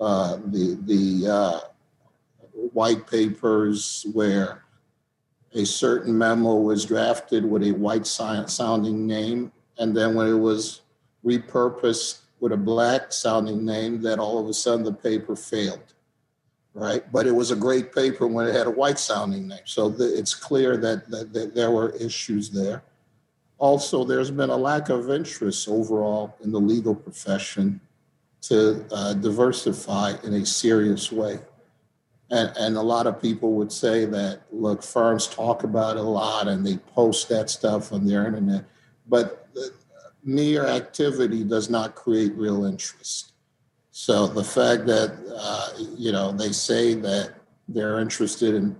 uh, 0.00 0.38
the 0.46 0.78
the 0.82 1.30
uh, 1.30 1.60
white 2.72 3.06
papers 3.06 4.06
where 4.12 4.64
a 5.54 5.64
certain 5.64 6.16
memo 6.16 6.56
was 6.56 6.84
drafted 6.84 7.44
with 7.44 7.62
a 7.64 7.72
white 7.72 8.06
sounding 8.06 9.06
name, 9.06 9.52
and 9.78 9.96
then 9.96 10.14
when 10.14 10.28
it 10.28 10.38
was 10.38 10.82
repurposed 11.24 12.20
with 12.40 12.52
a 12.52 12.56
black 12.56 13.12
sounding 13.12 13.64
name, 13.64 14.00
that 14.02 14.18
all 14.18 14.38
of 14.38 14.48
a 14.48 14.54
sudden 14.54 14.84
the 14.84 14.92
paper 14.92 15.34
failed 15.34 15.94
right? 16.78 17.10
But 17.12 17.26
it 17.26 17.32
was 17.32 17.50
a 17.50 17.56
great 17.56 17.92
paper 17.94 18.26
when 18.26 18.46
it 18.46 18.54
had 18.54 18.66
a 18.66 18.70
white 18.70 18.98
sounding 18.98 19.48
name. 19.48 19.60
So 19.64 19.88
the, 19.88 20.16
it's 20.16 20.34
clear 20.34 20.76
that, 20.76 21.10
that, 21.10 21.32
that, 21.32 21.54
there 21.54 21.70
were 21.70 21.90
issues 21.96 22.50
there. 22.50 22.82
Also, 23.58 24.04
there's 24.04 24.30
been 24.30 24.50
a 24.50 24.56
lack 24.56 24.88
of 24.88 25.10
interest 25.10 25.68
overall 25.68 26.36
in 26.42 26.52
the 26.52 26.60
legal 26.60 26.94
profession 26.94 27.80
to 28.42 28.86
uh, 28.92 29.14
diversify 29.14 30.14
in 30.22 30.34
a 30.34 30.46
serious 30.46 31.10
way. 31.10 31.40
And, 32.30 32.52
and 32.56 32.76
a 32.76 32.82
lot 32.82 33.06
of 33.06 33.20
people 33.20 33.54
would 33.54 33.72
say 33.72 34.04
that, 34.04 34.42
look, 34.52 34.82
firms 34.82 35.26
talk 35.26 35.64
about 35.64 35.96
it 35.96 36.00
a 36.00 36.02
lot 36.02 36.46
and 36.46 36.64
they 36.64 36.76
post 36.76 37.28
that 37.30 37.50
stuff 37.50 37.92
on 37.92 38.06
their 38.06 38.26
internet, 38.26 38.64
but 39.08 39.48
mere 40.22 40.66
activity 40.66 41.42
does 41.42 41.70
not 41.70 41.94
create 41.94 42.34
real 42.34 42.66
interest. 42.66 43.32
So 44.00 44.28
the 44.28 44.44
fact 44.44 44.86
that 44.86 45.10
uh, 45.36 45.70
you 45.96 46.12
know 46.12 46.30
they 46.30 46.52
say 46.52 46.94
that 46.94 47.34
they're 47.66 47.98
interested 47.98 48.54
in 48.54 48.76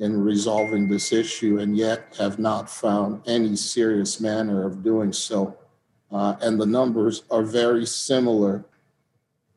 in 0.00 0.20
resolving 0.20 0.88
this 0.88 1.12
issue 1.12 1.60
and 1.60 1.76
yet 1.76 2.16
have 2.18 2.40
not 2.40 2.68
found 2.68 3.22
any 3.28 3.54
serious 3.54 4.20
manner 4.20 4.66
of 4.66 4.82
doing 4.82 5.12
so, 5.12 5.56
uh, 6.10 6.34
and 6.40 6.60
the 6.60 6.66
numbers 6.66 7.22
are 7.30 7.44
very 7.44 7.86
similar 7.86 8.64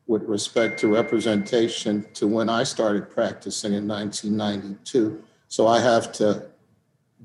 with 0.06 0.22
respect 0.22 0.78
to 0.78 0.94
representation 0.94 2.06
to 2.14 2.28
when 2.28 2.48
I 2.48 2.62
started 2.62 3.10
practicing 3.10 3.72
in 3.72 3.88
1992. 3.88 5.24
So 5.48 5.66
I 5.66 5.80
have 5.80 6.12
to 6.22 6.46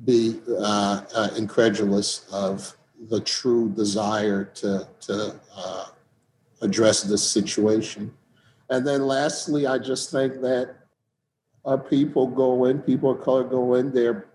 be 0.05 0.41
uh, 0.49 1.01
uh 1.15 1.29
incredulous 1.37 2.25
of 2.33 2.75
the 3.11 3.21
true 3.21 3.69
desire 3.69 4.43
to 4.61 4.87
to 5.01 5.39
uh, 5.55 5.85
address 6.61 7.03
this 7.03 7.27
situation. 7.27 8.13
And 8.69 8.85
then 8.85 9.05
lastly, 9.05 9.67
I 9.67 9.77
just 9.77 10.11
think 10.11 10.41
that 10.41 10.75
our 11.63 11.77
people 11.77 12.27
go 12.27 12.65
in, 12.65 12.79
people 12.79 13.11
of 13.11 13.21
color 13.21 13.43
go 13.43 13.75
in, 13.75 13.91
they're 13.91 14.27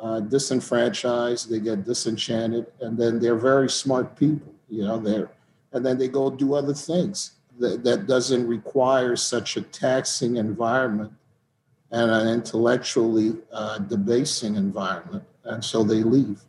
uh, 0.00 0.20
disenfranchised, 0.20 1.50
they 1.50 1.60
get 1.60 1.84
disenchanted, 1.84 2.66
and 2.80 2.98
then 2.98 3.18
they're 3.18 3.38
very 3.38 3.70
smart 3.70 4.16
people, 4.16 4.52
you 4.68 4.84
know, 4.84 4.98
they're, 4.98 5.30
and 5.72 5.84
then 5.84 5.98
they 5.98 6.08
go 6.08 6.30
do 6.30 6.54
other 6.54 6.74
things 6.74 7.32
that, 7.58 7.84
that 7.84 8.06
doesn't 8.06 8.46
require 8.46 9.16
such 9.16 9.56
a 9.56 9.62
taxing 9.62 10.36
environment 10.36 11.12
and 11.90 12.10
an 12.10 12.28
intellectually 12.28 13.36
uh, 13.52 13.78
debasing 13.78 14.56
environment. 14.56 15.22
And 15.44 15.64
so 15.64 15.84
they 15.84 16.02
leave. 16.02 16.40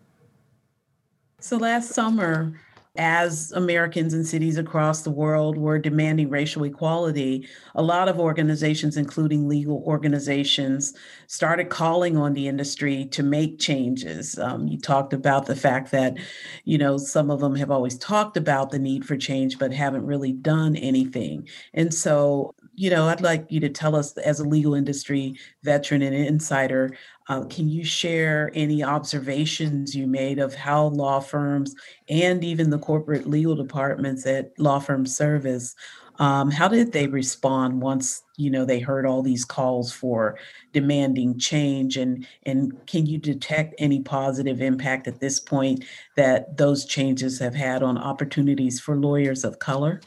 So 1.39 1.57
last 1.57 1.91
summer, 1.91 2.59
as 2.97 3.51
Americans 3.53 4.13
in 4.13 4.23
cities 4.23 4.57
across 4.57 5.01
the 5.01 5.11
world 5.11 5.57
were 5.57 5.79
demanding 5.79 6.29
racial 6.29 6.63
equality, 6.63 7.47
a 7.75 7.81
lot 7.81 8.07
of 8.07 8.19
organizations, 8.19 8.97
including 8.97 9.47
legal 9.47 9.83
organizations, 9.85 10.93
started 11.27 11.69
calling 11.69 12.17
on 12.17 12.33
the 12.33 12.47
industry 12.47 13.05
to 13.05 13.23
make 13.23 13.59
changes. 13.59 14.37
Um, 14.39 14.67
you 14.67 14.79
talked 14.79 15.13
about 15.13 15.45
the 15.45 15.55
fact 15.55 15.91
that, 15.91 16.17
you 16.63 16.77
know, 16.77 16.97
some 16.97 17.29
of 17.29 17.39
them 17.39 17.55
have 17.55 17.71
always 17.71 17.97
talked 17.97 18.37
about 18.37 18.71
the 18.71 18.79
need 18.79 19.05
for 19.05 19.17
change, 19.17 19.59
but 19.59 19.73
haven't 19.73 20.05
really 20.05 20.31
done 20.31 20.75
anything. 20.75 21.47
And 21.73 21.93
so, 21.93 22.53
you 22.75 22.89
know, 22.89 23.07
I'd 23.07 23.21
like 23.21 23.45
you 23.49 23.59
to 23.61 23.69
tell 23.69 23.95
us, 23.95 24.15
as 24.17 24.39
a 24.39 24.47
legal 24.47 24.73
industry 24.73 25.37
veteran 25.63 26.01
and 26.01 26.15
insider, 26.15 26.95
uh, 27.27 27.43
can 27.45 27.69
you 27.69 27.83
share 27.83 28.51
any 28.53 28.83
observations 28.83 29.95
you 29.95 30.07
made 30.07 30.39
of 30.39 30.53
how 30.53 30.87
law 30.87 31.19
firms 31.19 31.75
and 32.09 32.43
even 32.43 32.69
the 32.69 32.79
corporate 32.79 33.27
legal 33.27 33.55
departments 33.55 34.25
at 34.25 34.51
law 34.59 34.79
firm 34.79 35.05
service 35.05 35.75
um, 36.19 36.49
how 36.49 36.67
did 36.67 36.91
they 36.91 37.07
respond 37.07 37.81
once 37.81 38.23
you 38.37 38.49
know 38.49 38.65
they 38.65 38.79
heard 38.79 39.05
all 39.05 39.21
these 39.21 39.43
calls 39.43 39.91
for 39.91 40.37
demanding 40.73 41.37
change? 41.37 41.97
And 41.97 42.25
and 42.43 42.73
can 42.87 43.05
you 43.05 43.17
detect 43.17 43.75
any 43.77 44.01
positive 44.01 44.61
impact 44.61 45.07
at 45.07 45.19
this 45.19 45.39
point 45.39 45.83
that 46.15 46.57
those 46.57 46.85
changes 46.85 47.39
have 47.39 47.55
had 47.55 47.83
on 47.83 47.97
opportunities 47.97 48.79
for 48.79 48.95
lawyers 48.95 49.43
of 49.43 49.59
color 49.59 50.01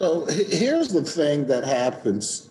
so 0.00 0.24
here's 0.24 0.88
the 0.88 1.02
thing 1.02 1.46
that 1.46 1.62
happens 1.64 2.48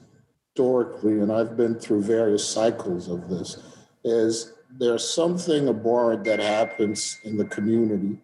historically, 0.56 1.20
and 1.22 1.32
I've 1.32 1.58
been 1.58 1.76
through 1.76 2.04
various 2.04 2.48
cycles 2.48 3.08
of 3.08 3.28
this, 3.30 3.58
is 4.04 4.54
there's 4.78 5.10
something 5.10 5.68
abhorrent 5.68 6.26
that 6.26 6.40
happens 6.40 7.18
in 7.24 7.38
the 7.38 7.46
community, 7.46 8.20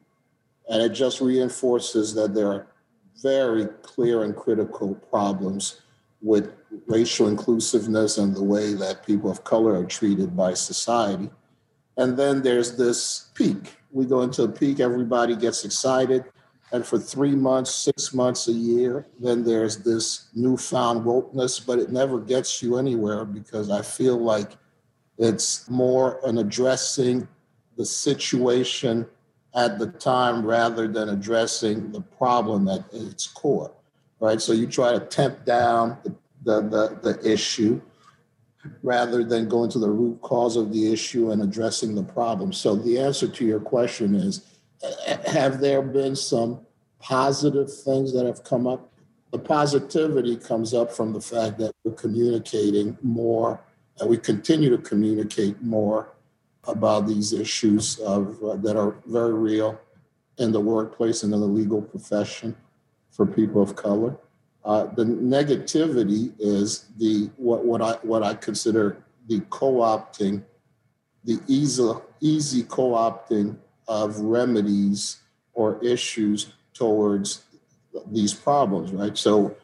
and 0.70 0.82
it 0.82 0.90
just 0.90 1.22
reinforces 1.22 2.14
that 2.14 2.36
there 2.36 2.48
are 2.52 2.68
very 3.24 3.66
clear 3.82 4.24
and 4.24 4.36
critical 4.36 4.94
problems 5.10 5.82
with 6.22 6.52
racial 6.88 7.28
inclusiveness 7.28 8.18
and 8.18 8.36
the 8.36 8.44
way 8.44 8.74
that 8.74 9.06
people 9.06 9.32
of 9.32 9.44
color 9.44 9.80
are 9.80 9.86
treated 9.86 10.36
by 10.36 10.54
society. 10.54 11.30
And 11.98 12.18
then 12.18 12.42
there's 12.42 12.76
this 12.78 13.30
peak. 13.34 13.78
We 13.92 14.06
go 14.06 14.22
into 14.22 14.44
a 14.44 14.50
peak, 14.50 14.80
everybody 14.80 15.36
gets 15.36 15.64
excited, 15.66 16.26
and 16.76 16.86
for 16.86 17.00
three 17.00 17.36
months, 17.36 17.74
six 17.74 18.14
months, 18.14 18.50
a 18.50 18.52
year, 18.52 19.08
then 19.18 19.46
there's 19.46 19.78
this 19.78 20.28
newfound 20.36 21.06
wokeness, 21.06 21.66
but 21.66 21.80
it 21.80 21.90
never 21.90 22.20
gets 22.20 22.62
you 22.62 22.78
anywhere 22.78 23.24
because 23.24 23.72
I 23.72 23.82
feel 23.82 24.18
like 24.18 24.58
it's 25.18 25.70
more 25.70 26.20
an 26.26 26.38
addressing 26.38 27.30
the 27.78 27.86
situation 27.86 29.08
at 29.56 29.80
the 29.80 29.88
time 29.88 30.46
rather 30.46 30.86
than 30.90 31.08
addressing 31.08 31.94
the 31.94 32.02
problem 32.02 32.68
at 32.68 32.84
its 32.92 33.26
core, 33.26 33.72
right? 34.20 34.42
So 34.42 34.52
you 34.52 34.68
try 34.68 34.92
to 34.92 35.00
temp 35.00 35.46
down 35.46 35.98
the, 36.04 36.14
the, 36.44 36.62
the, 36.62 37.14
the 37.14 37.32
issue 37.32 37.80
rather 38.84 39.24
than 39.24 39.48
going 39.48 39.70
to 39.70 39.80
the 39.80 39.90
root 39.90 40.22
cause 40.22 40.58
of 40.58 40.74
the 40.74 40.92
issue 40.92 41.32
and 41.32 41.42
addressing 41.42 41.96
the 41.96 42.04
problem. 42.04 42.52
So 42.52 42.76
the 42.76 43.00
answer 43.00 43.30
to 43.30 43.46
your 43.46 43.62
question 43.62 44.14
is 44.14 44.46
have 45.26 45.60
there 45.60 45.82
been 45.82 46.16
some 46.16 46.65
positive 47.06 47.72
things 47.72 48.12
that 48.14 48.26
have 48.26 48.44
come 48.44 48.66
up? 48.66 48.92
The 49.32 49.38
positivity 49.38 50.38
comes 50.38 50.74
up 50.74 50.92
from 50.92 51.14
the 51.14 51.22
fact 51.22 51.60
that 51.60 51.72
we're 51.84 51.94
communicating 51.94 52.98
more 53.04 53.62
and 54.00 54.10
we 54.10 54.18
continue 54.18 54.70
to 54.72 54.78
communicate 54.80 55.62
more 55.62 56.16
about 56.64 57.08
these 57.08 57.32
issues 57.32 58.00
of, 58.00 58.44
uh, 58.44 58.56
that 58.58 58.76
are 58.76 58.96
very 59.06 59.34
real 59.34 59.80
in 60.40 60.52
the 60.52 60.60
workplace 60.60 61.22
and 61.22 61.34
in 61.34 61.40
the 61.40 61.46
legal 61.46 61.82
profession 61.82 62.56
for 63.12 63.26
people 63.26 63.62
of 63.62 63.76
color. 63.76 64.18
Uh, 64.66 64.86
the 64.96 65.06
negativity 65.06 66.34
is 66.40 66.88
the 66.98 67.30
what, 67.38 67.64
what 67.64 67.82
I 67.84 67.92
what 68.02 68.24
I 68.24 68.34
consider 68.34 69.06
the 69.28 69.42
co-opting, 69.52 70.44
the 71.24 71.40
easy 71.48 71.88
easy 72.20 72.64
co-opting 72.64 73.58
of 73.88 74.20
remedies 74.20 75.22
or 75.54 75.82
issues 75.84 76.54
towards 76.76 77.44
these 78.12 78.34
problems, 78.34 78.92
right? 78.92 79.18
So 79.18 79.56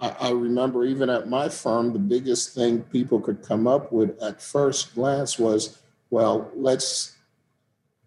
I, 0.00 0.08
I 0.20 0.30
remember 0.30 0.84
even 0.84 1.08
at 1.08 1.28
my 1.28 1.48
firm, 1.48 1.92
the 1.92 1.98
biggest 1.98 2.54
thing 2.54 2.82
people 2.82 3.20
could 3.20 3.42
come 3.42 3.66
up 3.66 3.90
with 3.92 4.20
at 4.22 4.42
first 4.42 4.94
glance 4.94 5.38
was, 5.38 5.78
well, 6.10 6.50
let's 6.54 7.16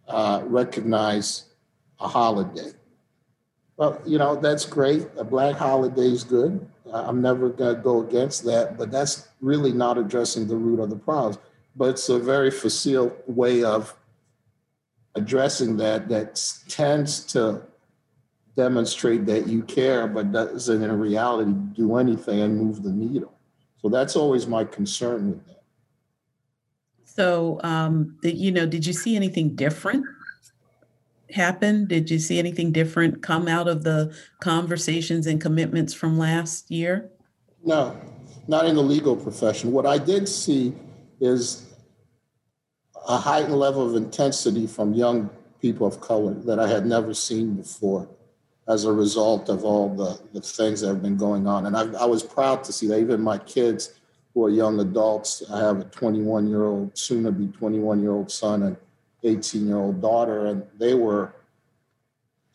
uh, 0.08 0.44
recognize 0.46 1.46
a 2.00 2.08
holiday. 2.08 2.72
Well, 3.78 4.00
you 4.06 4.18
know, 4.18 4.36
that's 4.36 4.66
great. 4.66 5.08
A 5.18 5.24
black 5.24 5.56
holiday 5.56 6.12
is 6.12 6.24
good. 6.24 6.70
I'm 6.94 7.22
never 7.22 7.50
going 7.50 7.76
to 7.76 7.82
go 7.82 8.02
against 8.02 8.44
that, 8.46 8.78
but 8.78 8.92
that's 8.92 9.30
really 9.42 9.72
not 9.72 9.98
addressing 9.98 10.48
the 10.48 10.56
root 10.56 10.80
of 10.80 10.92
the 10.92 10.96
problems. 10.96 11.40
But 11.76 11.90
it's 11.90 12.10
a 12.10 12.20
very 12.20 12.52
facile 12.52 13.16
way 13.26 13.64
of 13.64 13.96
addressing 15.16 15.78
that 15.78 16.08
that 16.10 16.40
tends 16.68 17.26
to 17.34 17.64
demonstrate 18.56 19.26
that 19.26 19.48
you 19.48 19.64
care, 19.64 20.08
but 20.08 20.32
doesn't 20.32 20.84
in 20.84 21.00
reality 21.00 21.52
do 21.74 21.98
anything 21.98 22.42
and 22.42 22.58
move 22.58 22.84
the 22.84 22.92
needle. 22.92 23.34
So 23.82 23.90
that's 23.90 24.16
always 24.16 24.48
my 24.48 24.64
concern 24.64 25.32
with 25.32 25.46
that. 25.48 25.64
So, 27.06 27.60
um, 27.64 28.18
the, 28.22 28.34
you 28.34 28.52
know, 28.52 28.66
did 28.66 28.86
you 28.86 28.94
see 28.94 29.16
anything 29.16 29.56
different 29.56 30.06
happen? 31.32 31.86
Did 31.86 32.10
you 32.10 32.20
see 32.20 32.40
anything 32.40 32.72
different 32.72 33.22
come 33.22 33.48
out 33.48 33.68
of 33.68 33.84
the 33.84 34.16
conversations 34.40 35.28
and 35.28 35.42
commitments 35.42 35.94
from 35.94 36.18
last 36.18 36.72
year? 36.72 37.10
No, 37.64 38.00
not 38.48 38.66
in 38.66 38.76
the 38.76 38.84
legal 38.84 39.16
profession. 39.16 39.72
What 39.72 39.86
I 39.86 39.98
did 39.98 40.28
see 40.30 40.74
is 41.20 41.68
a 43.08 43.18
heightened 43.18 43.56
level 43.56 43.88
of 43.88 43.96
intensity 43.96 44.68
from 44.68 44.94
young 44.94 45.30
people 45.62 45.86
of 45.86 46.02
color 46.02 46.34
that 46.34 46.60
I 46.60 46.68
had 46.68 46.86
never 46.86 47.14
seen 47.14 47.56
before 47.56 48.08
as 48.68 48.86
a 48.86 48.92
result 48.92 49.50
of 49.50 49.66
all 49.66 49.90
the, 49.90 50.20
the 50.34 50.42
things 50.42 50.82
that 50.82 50.88
have 50.88 51.02
been 51.02 51.18
going 51.18 51.48
on. 51.48 51.66
And 51.66 51.76
I, 51.76 52.04
I 52.04 52.06
was 52.06 52.24
proud 52.24 52.64
to 52.66 52.74
see 52.74 52.88
that 52.88 53.00
even 53.00 53.22
my 53.22 53.38
kids 53.38 54.00
who 54.34 54.46
are 54.46 54.50
young 54.50 54.80
adults, 54.80 55.44
I 55.52 55.60
have 55.60 55.80
a 55.80 55.84
21 55.86 56.48
year 56.48 56.64
old, 56.64 56.98
soon 56.98 57.24
to 57.26 57.32
be 57.32 57.48
21 57.48 58.02
year 58.02 58.12
old 58.12 58.32
son 58.32 58.64
and 58.64 58.78
18 59.24 59.68
year 59.68 59.78
old 59.78 60.02
daughter, 60.02 60.48
and 60.48 60.64
they 60.78 60.94
were 60.94 61.34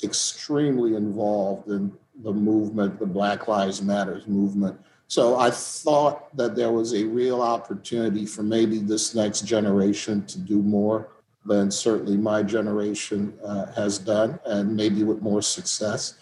extremely 0.02 0.94
involved 0.94 1.68
in 1.68 1.92
the 2.22 2.32
movement, 2.32 2.98
the 2.98 3.06
Black 3.06 3.48
Lives 3.48 3.82
Matters 3.82 4.26
movement. 4.26 4.78
So 5.06 5.38
I 5.38 5.50
thought 5.50 6.36
that 6.36 6.54
there 6.54 6.72
was 6.72 6.94
a 6.94 7.04
real 7.04 7.40
opportunity 7.40 8.26
for 8.26 8.42
maybe 8.42 8.78
this 8.78 9.14
next 9.14 9.42
generation 9.42 10.26
to 10.26 10.38
do 10.38 10.62
more 10.62 11.08
than 11.44 11.70
certainly 11.70 12.16
my 12.16 12.42
generation 12.42 13.32
uh, 13.44 13.66
has 13.72 13.98
done, 13.98 14.38
and 14.44 14.74
maybe 14.76 15.04
with 15.04 15.22
more 15.22 15.42
success. 15.42 16.14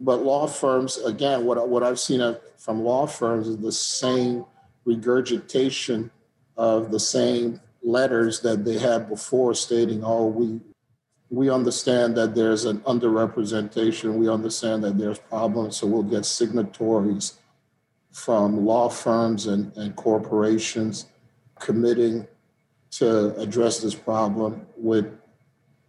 But 0.00 0.22
law 0.22 0.46
firms, 0.46 0.98
again, 0.98 1.44
what, 1.44 1.68
what 1.68 1.82
I've 1.82 1.98
seen 1.98 2.36
from 2.56 2.84
law 2.84 3.06
firms 3.06 3.48
is 3.48 3.58
the 3.58 3.72
same 3.72 4.44
regurgitation 4.84 6.10
of 6.56 6.90
the 6.90 7.00
same 7.00 7.60
letters 7.82 8.40
that 8.40 8.64
they 8.64 8.78
had 8.78 9.08
before 9.08 9.54
stating, 9.54 10.02
oh, 10.04 10.26
we, 10.26 10.60
we 11.30 11.50
understand 11.50 12.16
that 12.16 12.34
there's 12.34 12.64
an 12.64 12.78
underrepresentation, 12.80 14.14
we 14.14 14.28
understand 14.28 14.84
that 14.84 14.98
there's 14.98 15.18
problems, 15.18 15.76
so 15.76 15.86
we'll 15.86 16.02
get 16.02 16.24
signatories 16.24 17.34
from 18.12 18.64
law 18.64 18.88
firms 18.88 19.46
and, 19.46 19.76
and 19.76 19.94
corporations 19.96 21.06
committing 21.58 22.26
to 22.90 23.36
address 23.36 23.80
this 23.80 23.94
problem 23.94 24.66
with 24.76 25.06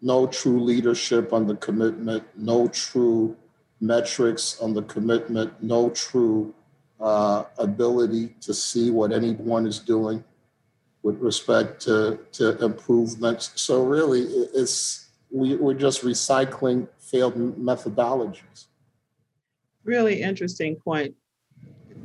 no 0.01 0.27
true 0.27 0.61
leadership 0.61 1.33
on 1.33 1.47
the 1.47 1.55
commitment, 1.55 2.23
no 2.35 2.67
true 2.67 3.35
metrics 3.81 4.59
on 4.59 4.73
the 4.73 4.83
commitment, 4.83 5.51
no 5.61 5.89
true 5.89 6.53
uh, 6.99 7.43
ability 7.57 8.35
to 8.41 8.53
see 8.53 8.91
what 8.91 9.11
anyone 9.11 9.65
is 9.65 9.79
doing 9.79 10.23
with 11.01 11.17
respect 11.19 11.81
to, 11.81 12.19
to 12.33 12.63
improvements. 12.63 13.51
So 13.55 13.83
really, 13.83 14.21
it's 14.53 15.07
we, 15.31 15.55
we're 15.55 15.73
just 15.73 16.01
recycling 16.01 16.87
failed 16.99 17.35
methodologies. 17.35 18.67
Really 19.83 20.21
interesting 20.21 20.75
point, 20.75 21.15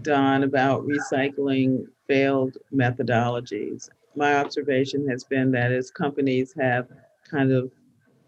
Don, 0.02 0.44
about 0.44 0.86
recycling 0.86 1.86
failed 2.06 2.56
methodologies 2.72 3.88
my 4.16 4.36
observation 4.36 5.08
has 5.08 5.24
been 5.24 5.50
that 5.52 5.72
as 5.72 5.90
companies 5.90 6.54
have 6.58 6.88
kind 7.28 7.52
of 7.52 7.70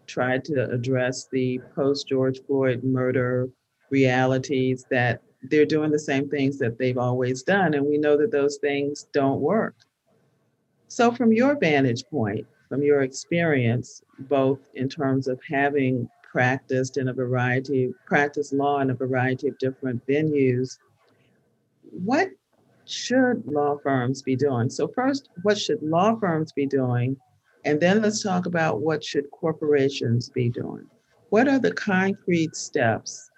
tried 0.05 0.43
to 0.45 0.69
address 0.71 1.27
the 1.31 1.59
post 1.75 2.07
George 2.07 2.39
Floyd 2.45 2.83
murder 2.83 3.49
realities, 3.89 4.85
that 4.89 5.21
they're 5.43 5.65
doing 5.65 5.91
the 5.91 5.99
same 5.99 6.29
things 6.29 6.57
that 6.57 6.77
they've 6.77 6.97
always 6.97 7.43
done. 7.43 7.73
And 7.73 7.85
we 7.85 7.97
know 7.97 8.17
that 8.17 8.31
those 8.31 8.57
things 8.57 9.07
don't 9.13 9.39
work. 9.39 9.75
So, 10.87 11.11
from 11.11 11.33
your 11.33 11.57
vantage 11.59 12.03
point, 12.09 12.47
from 12.69 12.81
your 12.81 13.01
experience, 13.01 14.01
both 14.19 14.59
in 14.73 14.89
terms 14.89 15.27
of 15.27 15.39
having 15.49 16.09
practiced 16.23 16.97
in 16.97 17.09
a 17.09 17.13
variety, 17.13 17.93
practiced 18.05 18.53
law 18.53 18.79
in 18.79 18.89
a 18.89 18.95
variety 18.95 19.47
of 19.47 19.57
different 19.57 20.05
venues, 20.07 20.77
what 21.91 22.29
should 22.87 23.45
law 23.45 23.77
firms 23.83 24.21
be 24.21 24.35
doing? 24.35 24.69
So 24.69 24.87
first, 24.87 25.29
what 25.43 25.57
should 25.57 25.81
law 25.81 26.15
firms 26.19 26.51
be 26.51 26.65
doing? 26.65 27.17
And 27.65 27.79
then 27.79 28.01
let's 28.01 28.23
talk 28.23 28.45
about 28.45 28.81
what 28.81 29.03
should 29.03 29.29
corporations 29.31 30.29
be 30.29 30.49
doing? 30.49 30.87
What 31.29 31.47
are 31.47 31.59
the 31.59 31.73
concrete 31.73 32.55
steps 32.55 33.29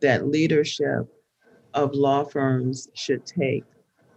that 0.00 0.28
leadership 0.28 1.06
of 1.72 1.94
law 1.94 2.24
firms 2.24 2.88
should 2.94 3.24
take 3.24 3.64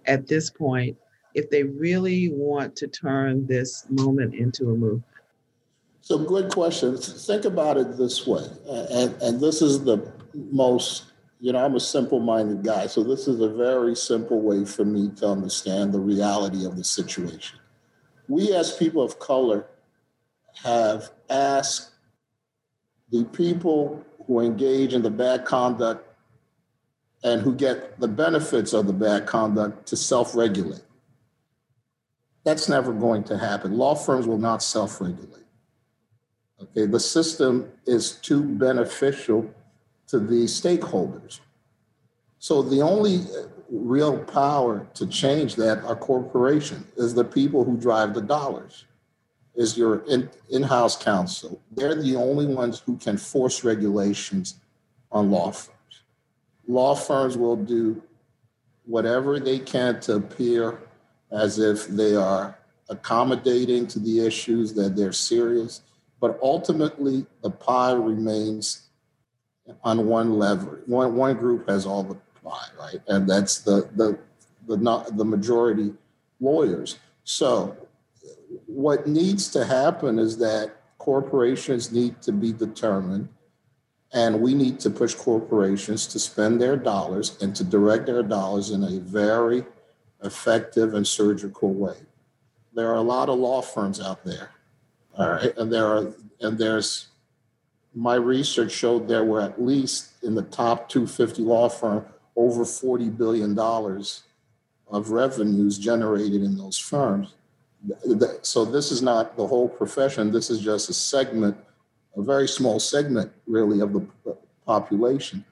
at 0.05 0.27
this 0.27 0.49
point 0.49 0.97
if 1.33 1.49
they 1.49 1.63
really 1.63 2.29
want 2.29 2.75
to 2.77 2.87
turn 2.87 3.47
this 3.47 3.85
moment 3.89 4.35
into 4.35 4.71
a 4.71 4.75
movement? 4.75 5.03
So, 6.01 6.19
good 6.19 6.51
questions. 6.51 7.25
Think 7.25 7.45
about 7.45 7.77
it 7.77 7.97
this 7.97 8.27
way, 8.27 8.45
and, 8.67 9.15
and 9.23 9.39
this 9.39 9.61
is 9.61 9.83
the 9.83 10.11
most 10.51 11.05
you 11.45 11.53
know, 11.53 11.63
I'm 11.63 11.75
a 11.75 11.79
simple 11.79 12.19
minded 12.19 12.63
guy. 12.63 12.87
So 12.87 13.03
this 13.03 13.27
is 13.27 13.39
a 13.39 13.47
very 13.47 13.95
simple 13.95 14.41
way 14.41 14.65
for 14.65 14.83
me 14.83 15.11
to 15.17 15.27
understand 15.27 15.93
the 15.93 15.99
reality 15.99 16.65
of 16.65 16.75
the 16.75 16.83
situation. 16.83 17.59
We, 18.27 18.51
as 18.55 18.75
people 18.75 19.03
of 19.03 19.19
color, 19.19 19.67
have 20.63 21.11
asked 21.29 21.91
the 23.11 23.25
people 23.25 24.03
who 24.25 24.39
engage 24.39 24.95
in 24.95 25.03
the 25.03 25.11
bad 25.11 25.45
conduct 25.45 26.07
and 27.23 27.43
who 27.43 27.53
get 27.53 27.99
the 27.99 28.07
benefits 28.07 28.73
of 28.73 28.87
the 28.87 28.93
bad 28.93 29.27
conduct 29.27 29.85
to 29.89 29.95
self 29.95 30.35
regulate. 30.35 30.81
That's 32.43 32.67
never 32.67 32.91
going 32.91 33.23
to 33.25 33.37
happen. 33.37 33.77
Law 33.77 33.93
firms 33.93 34.25
will 34.25 34.39
not 34.39 34.63
self 34.63 34.99
regulate. 34.99 35.45
Okay, 36.59 36.87
the 36.87 36.99
system 36.99 37.69
is 37.85 38.13
too 38.13 38.41
beneficial 38.41 39.47
to 40.07 40.19
the 40.19 40.45
stakeholders. 40.45 41.39
So 42.39 42.61
the 42.61 42.81
only 42.81 43.21
real 43.69 44.19
power 44.19 44.87
to 44.93 45.07
change 45.07 45.55
that 45.55 45.83
are 45.83 45.95
corporations, 45.95 46.85
is 46.97 47.13
the 47.13 47.23
people 47.23 47.63
who 47.63 47.75
drive 47.77 48.13
the 48.13 48.21
dollars. 48.21 48.85
is 49.55 49.77
your 49.77 49.99
in, 50.09 50.29
in-house 50.49 51.01
counsel. 51.01 51.61
They're 51.71 51.95
the 51.95 52.15
only 52.15 52.45
ones 52.45 52.81
who 52.85 52.97
can 52.97 53.17
force 53.17 53.63
regulations 53.63 54.55
on 55.11 55.31
law 55.31 55.51
firms. 55.51 56.03
Law 56.67 56.95
firms 56.95 57.37
will 57.37 57.55
do 57.55 58.01
whatever 58.85 59.39
they 59.39 59.59
can 59.59 59.99
to 60.01 60.15
appear 60.15 60.79
as 61.31 61.57
if 61.57 61.87
they 61.87 62.15
are 62.15 62.57
accommodating 62.89 63.87
to 63.87 63.99
the 63.99 64.25
issues, 64.25 64.73
that 64.73 64.95
they're 64.95 65.11
serious. 65.11 65.81
But 66.19 66.39
ultimately, 66.41 67.25
the 67.41 67.49
pie 67.49 67.93
remains 67.93 68.84
on 69.83 70.07
one 70.07 70.37
lever. 70.37 70.81
One, 70.85 71.15
one 71.15 71.35
group 71.37 71.69
has 71.69 71.85
all 71.85 72.03
the 72.03 72.17
pie, 72.43 72.67
right? 72.79 73.01
And 73.07 73.29
that's 73.29 73.59
the, 73.59 73.89
the, 73.95 74.17
the, 74.67 74.77
not, 74.77 75.17
the 75.17 75.25
majority 75.25 75.93
lawyers. 76.39 76.99
So 77.23 77.75
what 78.67 79.07
needs 79.07 79.49
to 79.49 79.65
happen 79.65 80.19
is 80.19 80.37
that 80.37 80.75
corporations 80.97 81.91
need 81.91 82.21
to 82.21 82.31
be 82.31 82.51
determined 82.51 83.29
and 84.13 84.39
we 84.39 84.53
need 84.53 84.79
to 84.79 84.89
push 84.89 85.13
corporations 85.13 86.07
to 86.07 86.19
spend 86.19 86.61
their 86.61 86.77
dollars 86.77 87.37
and 87.41 87.55
to 87.55 87.63
direct 87.63 88.05
their 88.05 88.23
dollars 88.23 88.71
in 88.71 88.83
a 88.83 88.99
very 88.99 89.65
effective 90.23 90.93
and 90.93 91.05
surgical 91.05 91.73
way. 91.73 91.97
There 92.73 92.89
are 92.89 92.95
a 92.95 93.01
lot 93.01 93.29
of 93.29 93.39
law 93.39 93.61
firms 93.61 93.99
out 93.99 94.23
there. 94.23 94.51
All 95.17 95.29
right. 95.29 95.55
And 95.57 95.71
there 95.71 95.85
are 95.85 96.13
and 96.39 96.57
there's 96.57 97.07
my 97.95 98.15
research 98.15 98.73
showed 98.73 99.07
there 99.07 99.23
were 99.23 99.41
at 99.41 99.61
least 99.61 100.11
in 100.21 100.35
the 100.35 100.43
top 100.43 100.89
250 100.89 101.41
law 101.41 101.69
firm 101.69 102.05
over 102.35 102.63
$40 102.63 103.17
billion 103.17 103.57
of 104.89 105.11
revenues 105.11 105.77
generated 105.77 106.43
in 106.43 106.57
those 106.57 106.77
firms. 106.77 107.33
So 108.41 108.65
this 108.65 108.91
is 108.91 109.01
not 109.01 109.37
the 109.37 109.47
whole 109.47 109.69
profession. 109.69 110.31
This 110.31 110.49
is 110.49 110.59
just 110.59 110.89
a 110.89 110.93
segment, 110.93 111.55
a 112.17 112.21
very 112.21 112.47
small 112.47 112.79
segment, 112.79 113.31
really, 113.47 113.79
of 113.79 113.93
the 113.93 114.05
population. 114.65 115.45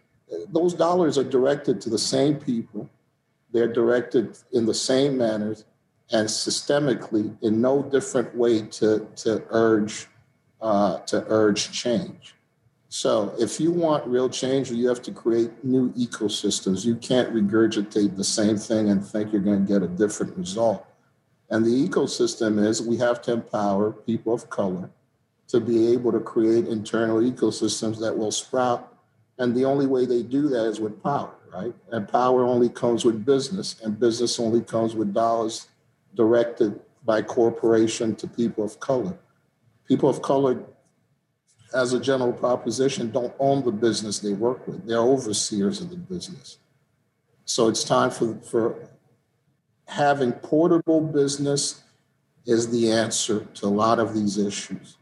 Those 0.49 0.73
dollars 0.73 1.17
are 1.17 1.23
directed 1.23 1.79
to 1.81 1.89
the 1.89 1.97
same 1.97 2.35
people. 2.35 2.89
They're 3.51 3.71
directed 3.71 4.37
in 4.51 4.65
the 4.65 4.73
same 4.73 5.17
manners 5.17 5.63
and 6.11 6.27
systemically 6.27 7.37
in 7.41 7.61
no 7.61 7.83
different 7.83 8.35
way 8.35 8.63
to, 8.63 9.07
to 9.17 9.43
urge 9.49 10.07
uh, 10.63 10.99
to 10.99 11.25
urge 11.27 11.71
change. 11.71 12.35
So 12.87 13.35
if 13.37 13.59
you 13.59 13.71
want 13.71 14.07
real 14.07 14.29
change, 14.29 14.71
you 14.71 14.87
have 14.87 15.01
to 15.01 15.11
create 15.11 15.51
new 15.63 15.91
ecosystems. 15.93 16.85
You 16.85 16.95
can't 16.95 17.33
regurgitate 17.33 18.15
the 18.15 18.23
same 18.23 18.55
thing 18.55 18.89
and 18.89 19.05
think 19.05 19.33
you're 19.33 19.41
going 19.41 19.65
to 19.65 19.73
get 19.73 19.83
a 19.83 19.87
different 19.87 20.37
result. 20.37 20.85
And 21.49 21.65
the 21.65 21.87
ecosystem 21.87 22.63
is 22.63 22.81
we 22.81 22.97
have 22.97 23.21
to 23.23 23.33
empower 23.33 23.91
people 23.91 24.33
of 24.33 24.49
color 24.49 24.89
to 25.49 25.59
be 25.59 25.91
able 25.91 26.11
to 26.13 26.19
create 26.19 26.67
internal 26.67 27.17
ecosystems 27.17 27.99
that 27.99 28.17
will 28.17 28.31
sprout. 28.31 28.95
And 29.37 29.53
the 29.53 29.65
only 29.65 29.85
way 29.85 30.05
they 30.05 30.23
do 30.23 30.47
that 30.49 30.65
is 30.65 30.79
with 30.79 31.03
power, 31.03 31.33
right? 31.53 31.73
And 31.91 32.07
power 32.07 32.45
only 32.45 32.69
comes 32.69 33.03
with 33.03 33.25
business, 33.25 33.75
and 33.83 33.99
business 33.99 34.39
only 34.39 34.61
comes 34.61 34.95
with 34.95 35.13
dollars 35.13 35.67
directed 36.15 36.79
by 37.03 37.21
corporation 37.21 38.15
to 38.15 38.27
people 38.27 38.63
of 38.63 38.79
color. 38.79 39.17
People 39.93 40.09
of 40.09 40.23
color, 40.23 40.63
as 41.75 41.93
a 41.93 41.99
general 41.99 42.33
proposition, 42.33 43.11
don't 43.11 43.31
own 43.37 43.63
the 43.63 43.71
business 43.71 44.17
they 44.17 44.33
work 44.33 44.67
with. 44.67 44.87
They're 44.87 44.97
overseers 44.97 45.81
of 45.81 45.91
the 45.91 45.97
business. 45.97 46.57
So 47.45 47.67
it's 47.67 47.83
time 47.83 48.09
for, 48.09 48.33
for 48.39 48.89
having 49.87 50.31
portable 50.31 50.99
business 50.99 51.83
is 52.47 52.71
the 52.71 52.89
answer 52.91 53.41
to 53.53 53.67
a 53.67 53.75
lot 53.83 53.99
of 53.99 54.15
these 54.15 54.39
issues. 54.39 54.97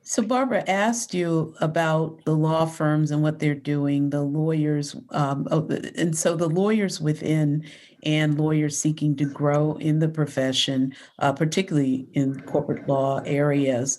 So, 0.00 0.22
Barbara 0.22 0.64
asked 0.66 1.12
you 1.12 1.54
about 1.60 2.24
the 2.24 2.34
law 2.34 2.64
firms 2.64 3.10
and 3.10 3.22
what 3.22 3.38
they're 3.38 3.54
doing, 3.54 4.08
the 4.08 4.22
lawyers, 4.22 4.96
um, 5.10 5.46
oh, 5.50 5.68
and 5.94 6.16
so 6.16 6.36
the 6.36 6.48
lawyers 6.48 7.02
within 7.02 7.66
and 8.04 8.38
lawyers 8.38 8.78
seeking 8.78 9.16
to 9.16 9.24
grow 9.24 9.74
in 9.74 9.98
the 9.98 10.08
profession, 10.08 10.94
uh, 11.18 11.32
particularly 11.32 12.08
in 12.14 12.40
corporate 12.42 12.88
law 12.88 13.20
areas. 13.24 13.98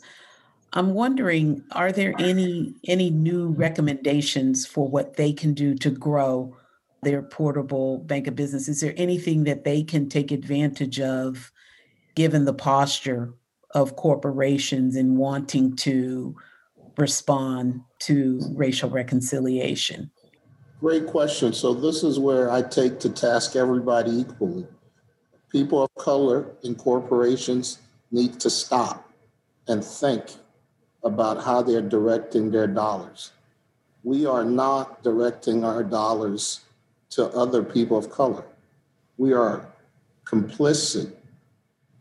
I'm 0.74 0.94
wondering, 0.94 1.64
are 1.74 1.92
there 1.92 2.14
any 2.18 2.74
any 2.88 3.10
new 3.10 3.50
recommendations 3.50 4.66
for 4.66 4.88
what 4.88 5.18
they 5.18 5.34
can 5.34 5.54
do 5.54 5.76
to 5.76 5.90
grow 5.90 6.56
their 7.04 7.22
portable 7.22 8.00
bank 8.00 8.28
of 8.28 8.36
business? 8.36 8.68
Is 8.68 8.80
there 8.80 8.94
anything 8.96 9.44
that 9.46 9.64
they 9.64 9.84
can 9.84 10.08
take 10.08 10.32
advantage 10.32 11.00
of, 11.00 11.52
given 12.16 12.46
the 12.46 12.54
posture 12.54 13.34
of 13.72 13.96
corporations 13.96 14.96
in 14.96 15.18
wanting 15.18 15.76
to 15.78 16.36
respond 16.98 17.82
to 18.00 18.40
racial 18.56 18.90
reconciliation? 18.90 20.12
Great 20.82 21.06
question. 21.06 21.54
So, 21.54 21.76
this 21.76 22.02
is 22.02 22.18
where 22.18 22.52
I 22.52 22.64
take 22.64 23.00
to 23.02 23.10
task 23.10 23.56
everybody 23.56 24.10
equally. 24.12 24.66
People 25.52 25.84
of 25.84 25.94
color 25.94 26.48
in 26.64 26.74
corporations 26.74 27.78
need 28.10 28.40
to 28.40 28.50
stop 28.50 29.08
and 29.68 29.86
think 29.86 30.24
about 31.04 31.44
how 31.44 31.62
they're 31.62 31.88
directing 31.88 32.50
their 32.50 32.66
dollars. 32.66 33.32
We 34.04 34.26
are 34.26 34.44
not 34.44 35.04
directing 35.04 35.64
our 35.64 35.84
dollars 35.84 36.62
to 37.12 37.26
other 37.28 37.62
people 37.62 37.96
of 37.96 38.10
color. 38.10 38.44
We 39.18 39.34
are 39.34 39.68
complicit 40.26 41.14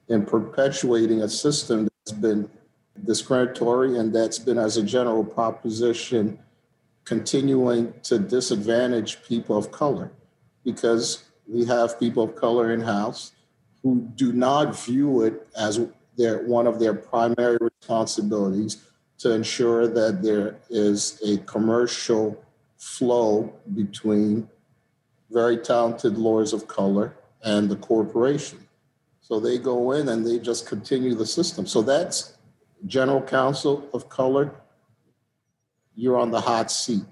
in 0.08 0.24
perpetuating 0.24 1.20
a 1.20 1.28
system 1.28 1.86
that's 2.06 2.18
been 2.18 2.48
discriminatory 3.04 3.98
and 3.98 4.14
that's 4.14 4.38
been, 4.38 4.56
as 4.56 4.78
a 4.78 4.82
general 4.82 5.24
proposition, 5.24 6.38
continuing 7.10 7.92
to 8.04 8.20
disadvantage 8.20 9.20
people 9.24 9.58
of 9.58 9.72
color 9.72 10.12
because 10.64 11.24
we 11.48 11.64
have 11.64 11.98
people 11.98 12.22
of 12.22 12.36
color 12.36 12.72
in 12.72 12.80
house 12.80 13.32
who 13.82 14.08
do 14.14 14.32
not 14.32 14.78
view 14.78 15.24
it 15.24 15.48
as 15.58 15.80
their 16.16 16.46
one 16.46 16.68
of 16.68 16.78
their 16.78 16.94
primary 16.94 17.58
responsibilities 17.60 18.84
to 19.18 19.32
ensure 19.32 19.88
that 19.88 20.22
there 20.22 20.60
is 20.70 21.20
a 21.26 21.38
commercial 21.54 22.40
flow 22.78 23.52
between 23.74 24.48
very 25.32 25.56
talented 25.56 26.16
lawyers 26.16 26.52
of 26.52 26.68
color 26.68 27.16
and 27.42 27.68
the 27.68 27.76
corporation. 27.90 28.60
So 29.20 29.40
they 29.40 29.58
go 29.58 29.90
in 29.90 30.10
and 30.10 30.24
they 30.24 30.38
just 30.38 30.64
continue 30.64 31.16
the 31.16 31.26
system. 31.26 31.66
So 31.66 31.82
that's 31.82 32.38
general 32.86 33.20
counsel 33.20 33.88
of 33.92 34.08
color. 34.08 34.54
You're 36.00 36.16
on 36.16 36.30
the 36.30 36.40
hot 36.40 36.70
seat. 36.70 37.04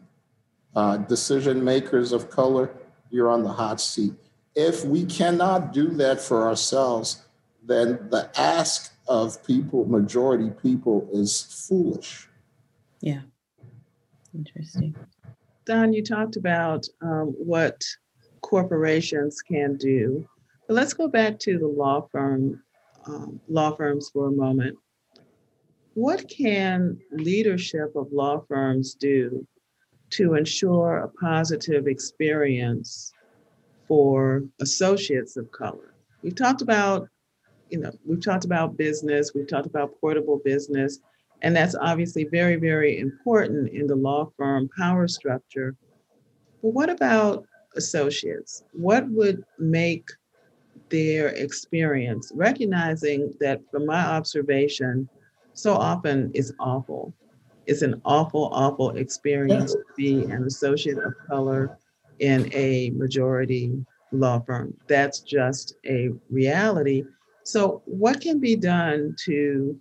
Uh, 0.75 0.97
decision 0.97 1.63
makers 1.63 2.11
of 2.13 2.31
color, 2.31 2.71
you're 3.11 3.29
on 3.29 3.43
the 3.43 3.53
hot 3.53 3.83
seat. 3.83 4.15
If 4.55 4.83
we 4.83 5.05
cannot 5.05 5.75
do 5.75 5.91
that 5.97 6.23
for 6.23 6.49
ourselves, 6.49 7.23
then 7.63 8.09
the 8.11 8.31
ask 8.35 8.95
of 9.07 9.45
people, 9.45 9.85
majority 9.85 10.51
people, 10.63 11.07
is 11.13 11.67
foolish. 11.69 12.29
Yeah. 13.03 13.21
Interesting. 14.35 14.97
Don, 15.67 15.93
you 15.93 16.03
talked 16.03 16.37
about 16.37 16.87
um, 17.03 17.35
what 17.37 17.85
corporations 18.41 19.43
can 19.43 19.77
do. 19.77 20.27
But 20.67 20.75
let's 20.75 20.95
go 20.95 21.09
back 21.09 21.39
to 21.41 21.59
the 21.59 21.69
law 21.69 22.09
firm, 22.11 22.63
um, 23.07 23.39
law 23.49 23.77
firms 23.77 24.09
for 24.15 24.29
a 24.29 24.33
moment. 24.33 24.79
What 25.99 26.29
can 26.29 26.97
leadership 27.11 27.97
of 27.97 28.13
law 28.13 28.45
firms 28.47 28.95
do 28.95 29.45
to 30.11 30.35
ensure 30.35 30.99
a 30.99 31.09
positive 31.09 31.89
experience 31.89 33.13
for 33.89 34.45
associates 34.61 35.37
of 35.37 35.51
color? 35.51 35.95
We've 36.23 36.37
talked 36.37 36.63
about, 36.63 37.09
you 37.69 37.81
know, 37.81 37.91
we've 38.07 38.25
talked 38.25 38.45
about 38.45 38.77
business, 38.77 39.33
we've 39.35 39.49
talked 39.49 39.67
about 39.67 40.01
portable 40.01 40.41
business, 40.45 41.01
and 41.43 41.57
that's 41.57 41.75
obviously 41.75 42.29
very, 42.31 42.55
very 42.55 43.01
important 43.01 43.71
in 43.71 43.89
the 43.89 43.97
law 43.97 44.31
firm 44.37 44.71
power 44.79 45.09
structure. 45.09 45.75
But 46.63 46.75
what 46.75 46.91
about 46.91 47.45
associates, 47.75 48.63
what 48.73 49.11
would 49.11 49.43
make 49.59 50.09
their 50.91 51.31
experience, 51.31 52.31
recognizing 52.37 53.35
that 53.41 53.63
from 53.73 53.85
my 53.85 54.07
observation, 54.07 55.09
so 55.59 55.75
often 55.75 56.31
it's 56.35 56.53
awful. 56.61 57.13
It's 57.67 57.83
an 57.83 58.01
awful, 58.05 58.49
awful 58.53 58.91
experience 58.91 59.73
to 59.73 59.85
be 59.97 60.23
an 60.23 60.45
associate 60.45 60.99
of 60.99 61.15
color 61.29 61.77
in 62.21 62.49
a 62.55 62.91
majority 62.91 63.85
law 64.13 64.39
firm. 64.39 64.73
That's 64.87 65.19
just 65.19 65.75
a 65.85 66.11
reality. 66.31 67.03
So, 67.43 67.83
what 67.87 68.21
can 68.21 68.39
be 68.39 68.55
done 68.55 69.17
to 69.25 69.77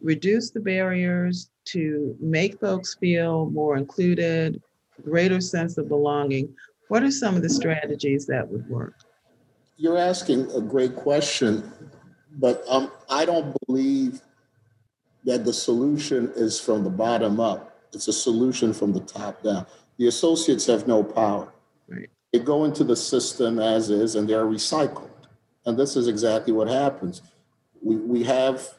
reduce 0.00 0.50
the 0.50 0.60
barriers, 0.60 1.50
to 1.66 2.16
make 2.20 2.60
folks 2.60 2.94
feel 2.94 3.50
more 3.50 3.76
included, 3.76 4.62
greater 5.02 5.40
sense 5.40 5.76
of 5.76 5.88
belonging? 5.88 6.54
What 6.86 7.02
are 7.02 7.10
some 7.10 7.34
of 7.34 7.42
the 7.42 7.50
strategies 7.50 8.26
that 8.26 8.46
would 8.48 8.68
work? 8.68 8.94
You're 9.76 9.98
asking 9.98 10.48
a 10.52 10.60
great 10.60 10.94
question, 10.94 11.72
but 12.38 12.62
um, 12.68 12.92
I 13.10 13.24
don't 13.24 13.54
believe 13.66 14.20
that 15.26 15.44
the 15.44 15.52
solution 15.52 16.32
is 16.36 16.58
from 16.58 16.84
the 16.84 16.90
bottom 16.90 17.38
up. 17.40 17.76
It's 17.92 18.08
a 18.08 18.12
solution 18.12 18.72
from 18.72 18.92
the 18.92 19.00
top 19.00 19.42
down. 19.42 19.66
The 19.98 20.06
associates 20.06 20.66
have 20.66 20.86
no 20.86 21.02
power. 21.02 21.52
Right. 21.88 22.08
They 22.32 22.38
go 22.38 22.64
into 22.64 22.84
the 22.84 22.96
system 22.96 23.58
as 23.58 23.90
is 23.90 24.14
and 24.14 24.28
they're 24.28 24.44
recycled. 24.44 25.10
And 25.66 25.76
this 25.76 25.96
is 25.96 26.06
exactly 26.06 26.52
what 26.52 26.68
happens. 26.68 27.22
We, 27.82 27.96
we 27.96 28.22
have 28.24 28.74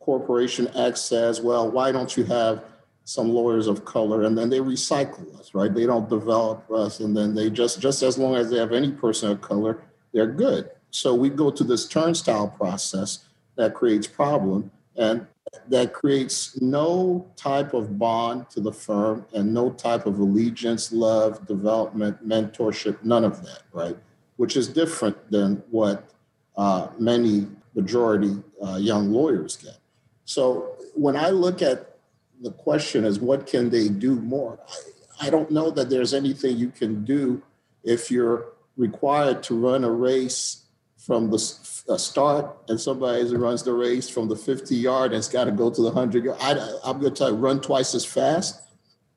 Corporation 0.00 0.68
X 0.74 1.00
says, 1.00 1.40
well, 1.40 1.70
why 1.70 1.92
don't 1.92 2.16
you 2.16 2.24
have 2.24 2.64
some 3.04 3.30
lawyers 3.30 3.66
of 3.66 3.84
color? 3.84 4.24
And 4.24 4.36
then 4.36 4.50
they 4.50 4.58
recycle 4.58 5.38
us, 5.38 5.54
right? 5.54 5.72
They 5.72 5.86
don't 5.86 6.08
develop 6.08 6.70
us. 6.70 7.00
And 7.00 7.16
then 7.16 7.34
they 7.34 7.48
just, 7.48 7.80
just 7.80 8.02
as 8.02 8.18
long 8.18 8.34
as 8.34 8.50
they 8.50 8.58
have 8.58 8.72
any 8.72 8.90
person 8.90 9.30
of 9.30 9.40
color, 9.40 9.82
they're 10.12 10.26
good. 10.26 10.70
So 10.90 11.14
we 11.14 11.30
go 11.30 11.50
to 11.50 11.64
this 11.64 11.86
turnstile 11.86 12.48
process 12.48 13.26
that 13.56 13.74
creates 13.74 14.06
problem. 14.06 14.70
And 15.00 15.26
that 15.68 15.94
creates 15.94 16.60
no 16.60 17.26
type 17.34 17.72
of 17.72 17.98
bond 17.98 18.50
to 18.50 18.60
the 18.60 18.70
firm 18.70 19.24
and 19.32 19.52
no 19.52 19.70
type 19.70 20.04
of 20.04 20.18
allegiance, 20.18 20.92
love, 20.92 21.46
development, 21.46 22.26
mentorship, 22.26 23.02
none 23.02 23.24
of 23.24 23.42
that, 23.42 23.62
right? 23.72 23.96
Which 24.36 24.56
is 24.56 24.68
different 24.68 25.16
than 25.30 25.62
what 25.70 26.10
uh, 26.56 26.88
many 26.98 27.46
majority 27.74 28.42
uh, 28.62 28.76
young 28.76 29.10
lawyers 29.10 29.56
get. 29.56 29.78
So 30.26 30.76
when 30.94 31.16
I 31.16 31.30
look 31.30 31.62
at 31.62 31.96
the 32.42 32.52
question 32.52 33.04
is 33.06 33.20
what 33.20 33.46
can 33.46 33.70
they 33.70 33.88
do 33.88 34.16
more? 34.16 34.58
I, 34.68 35.26
I 35.26 35.30
don't 35.30 35.50
know 35.50 35.70
that 35.70 35.88
there's 35.88 36.12
anything 36.12 36.58
you 36.58 36.68
can 36.68 37.04
do 37.04 37.42
if 37.84 38.10
you're 38.10 38.52
required 38.76 39.42
to 39.44 39.58
run 39.58 39.82
a 39.84 39.90
race 39.90 40.59
from 41.06 41.30
the 41.30 41.38
start 41.38 42.56
and 42.68 42.78
somebody 42.78 43.24
runs 43.34 43.62
the 43.62 43.72
race 43.72 44.08
from 44.08 44.28
the 44.28 44.36
50 44.36 44.76
yard 44.76 45.14
and's 45.14 45.28
got 45.28 45.44
to 45.44 45.50
go 45.50 45.70
to 45.70 45.80
the 45.80 45.88
100 45.88 46.24
yard. 46.24 46.38
I, 46.40 46.78
I'm 46.84 47.00
going 47.00 47.14
to 47.14 47.32
run 47.32 47.60
twice 47.60 47.94
as 47.94 48.04
fast. 48.04 48.60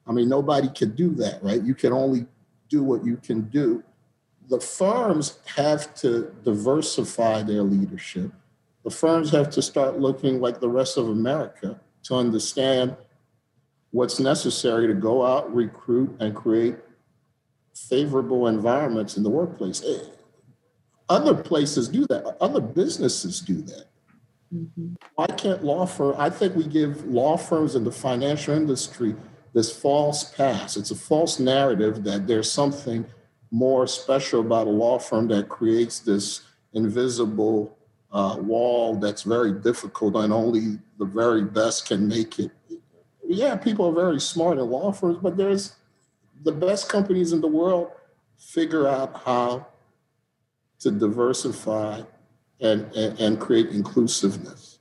I 0.07 0.13
mean, 0.13 0.29
nobody 0.29 0.69
can 0.69 0.95
do 0.95 1.09
that, 1.15 1.43
right? 1.43 1.61
You 1.61 1.75
can 1.75 1.91
only 1.91 2.25
do 2.69 2.83
what 2.83 3.05
you 3.05 3.17
can 3.17 3.41
do. 3.49 3.83
The 4.49 4.59
firms 4.59 5.39
have 5.55 5.93
to 5.95 6.33
diversify 6.43 7.43
their 7.43 7.63
leadership. 7.63 8.31
The 8.83 8.91
firms 8.91 9.31
have 9.31 9.49
to 9.51 9.61
start 9.61 9.99
looking 9.99 10.39
like 10.39 10.59
the 10.59 10.69
rest 10.69 10.97
of 10.97 11.09
America 11.09 11.79
to 12.03 12.15
understand 12.15 12.95
what's 13.91 14.19
necessary 14.19 14.87
to 14.87 14.93
go 14.93 15.25
out, 15.25 15.53
recruit, 15.53 16.15
and 16.19 16.35
create 16.35 16.75
favorable 17.75 18.47
environments 18.47 19.17
in 19.17 19.23
the 19.23 19.29
workplace. 19.29 19.81
Other 21.13 21.35
places 21.35 21.89
do 21.89 22.07
that. 22.07 22.37
Other 22.41 22.59
businesses 22.59 23.39
do 23.39 23.61
that. 23.61 23.85
Mm-hmm. 24.51 24.93
Why 25.13 25.27
can't 25.27 25.63
law 25.63 25.85
firm? 25.85 26.15
I 26.17 26.31
think 26.31 26.55
we 26.55 26.65
give 26.65 27.05
law 27.05 27.37
firms 27.37 27.75
in 27.75 27.83
the 27.83 27.91
financial 27.91 28.55
industry 28.55 29.15
this 29.53 29.71
false 29.71 30.23
pass. 30.35 30.75
It's 30.75 30.89
a 30.89 30.95
false 30.95 31.39
narrative 31.39 32.03
that 32.05 32.25
there's 32.25 32.51
something 32.51 33.05
more 33.51 33.85
special 33.85 34.39
about 34.41 34.65
a 34.65 34.71
law 34.71 34.97
firm 34.97 35.27
that 35.27 35.49
creates 35.49 35.99
this 35.99 36.41
invisible 36.73 37.77
uh, 38.11 38.37
wall 38.39 38.95
that's 38.95 39.21
very 39.21 39.53
difficult 39.53 40.15
and 40.15 40.33
only 40.33 40.79
the 40.97 41.05
very 41.05 41.43
best 41.43 41.87
can 41.87 42.07
make 42.07 42.39
it. 42.39 42.49
Yeah, 43.23 43.55
people 43.55 43.85
are 43.85 43.93
very 43.93 44.19
smart 44.19 44.57
in 44.57 44.67
law 44.67 44.91
firms, 44.91 45.19
but 45.21 45.37
there's 45.37 45.75
the 46.43 46.51
best 46.51 46.89
companies 46.89 47.33
in 47.33 47.41
the 47.41 47.47
world 47.47 47.91
figure 48.39 48.87
out 48.87 49.21
how 49.23 49.67
to 50.83 50.91
diversify 50.91 52.01
and, 52.59 52.85
and, 52.95 53.19
and 53.19 53.39
create 53.39 53.69
inclusiveness. 53.69 54.79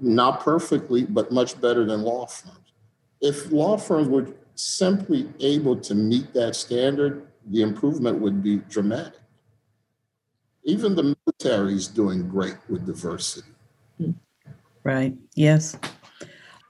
Not 0.00 0.40
perfectly, 0.40 1.04
but 1.04 1.30
much 1.30 1.60
better 1.60 1.84
than 1.84 2.02
law 2.02 2.26
firms. 2.26 2.72
If 3.20 3.52
law 3.52 3.76
firms 3.76 4.08
were 4.08 4.28
simply 4.54 5.28
able 5.40 5.76
to 5.76 5.94
meet 5.94 6.32
that 6.34 6.56
standard, 6.56 7.26
the 7.46 7.62
improvement 7.62 8.18
would 8.18 8.42
be 8.42 8.56
dramatic. 8.68 9.20
Even 10.64 10.94
the 10.94 11.14
military 11.26 11.74
is 11.74 11.88
doing 11.88 12.28
great 12.28 12.56
with 12.68 12.86
diversity. 12.86 13.48
Right. 14.82 15.14
Yes. 15.34 15.76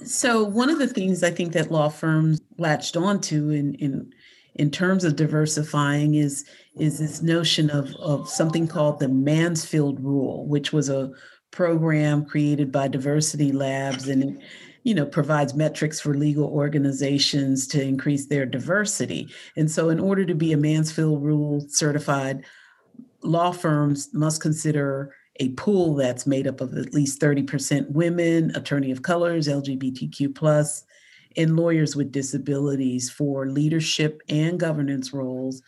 So 0.04 0.42
one 0.44 0.70
of 0.70 0.78
the 0.78 0.88
things 0.88 1.22
I 1.22 1.30
think 1.30 1.52
that 1.52 1.70
law 1.70 1.88
firms 1.88 2.40
latched 2.58 2.96
onto 2.96 3.50
in 3.50 3.74
in 3.74 4.12
in 4.60 4.70
terms 4.70 5.04
of 5.04 5.16
diversifying 5.16 6.16
is 6.16 6.44
is 6.78 6.98
this 6.98 7.22
notion 7.22 7.70
of 7.70 7.96
of 7.96 8.28
something 8.28 8.68
called 8.68 9.00
the 9.00 9.08
Mansfield 9.08 10.04
Rule, 10.04 10.46
which 10.48 10.70
was 10.70 10.90
a 10.90 11.10
program 11.50 12.26
created 12.26 12.70
by 12.70 12.86
Diversity 12.86 13.52
Labs 13.52 14.06
and 14.06 14.38
you 14.82 14.94
know 14.94 15.06
provides 15.06 15.54
metrics 15.54 15.98
for 15.98 16.12
legal 16.12 16.44
organizations 16.44 17.66
to 17.68 17.82
increase 17.82 18.26
their 18.26 18.44
diversity. 18.44 19.30
And 19.56 19.70
so 19.70 19.88
in 19.88 19.98
order 19.98 20.26
to 20.26 20.34
be 20.34 20.52
a 20.52 20.58
Mansfield 20.58 21.22
Rule 21.22 21.64
certified 21.70 22.44
law 23.22 23.52
firms 23.52 24.10
must 24.12 24.42
consider 24.42 25.14
a 25.36 25.48
pool 25.54 25.94
that's 25.94 26.26
made 26.26 26.46
up 26.46 26.60
of 26.60 26.76
at 26.76 26.92
least 26.92 27.18
30% 27.18 27.92
women, 27.92 28.54
attorney 28.54 28.90
of 28.90 29.00
colors, 29.00 29.48
LGBTQ 29.48 30.34
plus, 30.34 30.84
and 31.36 31.56
lawyers 31.56 31.96
with 31.96 32.12
disabilities 32.12 33.10
for 33.10 33.46
leadership 33.46 34.22
and 34.28 34.58
governance 34.58 35.12
roles, 35.12 35.62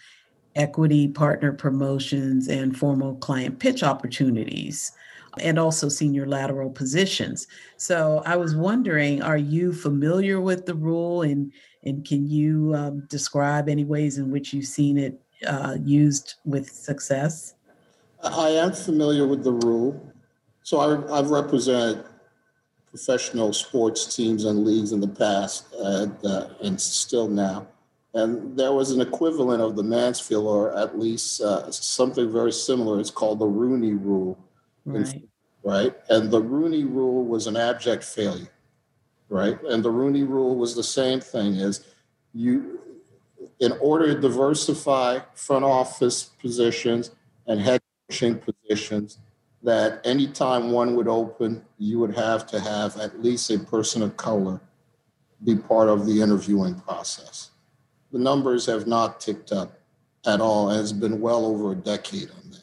equity, 0.56 1.08
partner 1.08 1.52
promotions, 1.52 2.48
and 2.48 2.76
formal 2.76 3.14
client 3.16 3.58
pitch 3.58 3.82
opportunities, 3.82 4.92
and 5.40 5.58
also 5.58 5.88
senior 5.88 6.26
lateral 6.26 6.70
positions. 6.70 7.46
So 7.76 8.22
I 8.26 8.36
was 8.36 8.54
wondering, 8.54 9.22
are 9.22 9.38
you 9.38 9.72
familiar 9.72 10.40
with 10.40 10.66
the 10.66 10.74
rule 10.74 11.22
and, 11.22 11.52
and 11.84 12.04
can 12.04 12.26
you 12.26 12.74
um, 12.74 13.00
describe 13.08 13.68
any 13.68 13.84
ways 13.84 14.18
in 14.18 14.30
which 14.30 14.52
you've 14.52 14.66
seen 14.66 14.98
it 14.98 15.20
uh, 15.46 15.76
used 15.82 16.34
with 16.44 16.70
success? 16.70 17.54
I 18.22 18.50
am 18.50 18.72
familiar 18.72 19.26
with 19.26 19.42
the 19.42 19.52
rule. 19.52 20.12
So 20.62 20.78
I, 20.78 21.18
I've 21.18 21.30
represented 21.30 22.04
professional 22.92 23.54
sports 23.54 24.14
teams 24.14 24.44
and 24.44 24.66
leagues 24.66 24.92
in 24.92 25.00
the 25.00 25.08
past 25.08 25.66
and, 25.78 26.14
uh, 26.24 26.48
and 26.62 26.78
still 26.78 27.26
now. 27.26 27.66
And 28.14 28.54
there 28.54 28.72
was 28.72 28.90
an 28.90 29.00
equivalent 29.00 29.62
of 29.62 29.76
the 29.76 29.82
Mansfield, 29.82 30.46
or 30.46 30.76
at 30.76 30.98
least 30.98 31.40
uh, 31.40 31.70
something 31.70 32.30
very 32.30 32.52
similar. 32.52 33.00
It's 33.00 33.10
called 33.10 33.38
the 33.38 33.46
Rooney 33.46 33.94
Rule. 33.94 34.38
Right. 34.84 35.22
right. 35.64 35.94
And 36.10 36.30
the 36.30 36.42
Rooney 36.42 36.84
Rule 36.84 37.24
was 37.24 37.46
an 37.46 37.56
abject 37.56 38.04
failure. 38.04 38.52
Right. 39.30 39.58
And 39.62 39.82
the 39.82 39.90
Rooney 39.90 40.24
Rule 40.24 40.56
was 40.56 40.76
the 40.76 40.84
same 40.84 41.20
thing 41.20 41.56
as 41.56 41.86
you, 42.34 42.78
in 43.60 43.72
order 43.80 44.12
to 44.12 44.20
diversify 44.20 45.20
front 45.32 45.64
office 45.64 46.24
positions 46.24 47.12
and 47.46 47.58
head 47.58 47.80
coaching 48.10 48.38
positions, 48.38 49.16
that 49.62 50.00
anytime 50.04 50.72
one 50.72 50.96
would 50.96 51.08
open, 51.08 51.64
you 51.78 51.98
would 51.98 52.14
have 52.14 52.46
to 52.48 52.60
have 52.60 52.96
at 52.98 53.22
least 53.22 53.50
a 53.50 53.58
person 53.58 54.02
of 54.02 54.16
color 54.16 54.60
be 55.44 55.56
part 55.56 55.88
of 55.88 56.06
the 56.06 56.20
interviewing 56.20 56.74
process. 56.80 57.50
The 58.10 58.18
numbers 58.18 58.66
have 58.66 58.86
not 58.86 59.20
ticked 59.20 59.52
up 59.52 59.78
at 60.24 60.40
all, 60.40 60.70
it's 60.70 60.92
been 60.92 61.20
well 61.20 61.44
over 61.44 61.72
a 61.72 61.74
decade 61.74 62.30
on 62.30 62.50
that. 62.50 62.62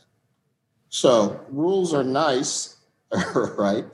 So, 0.87 1.41
rules 1.49 1.93
are 1.93 2.05
nice, 2.05 2.77
right? 3.35 3.85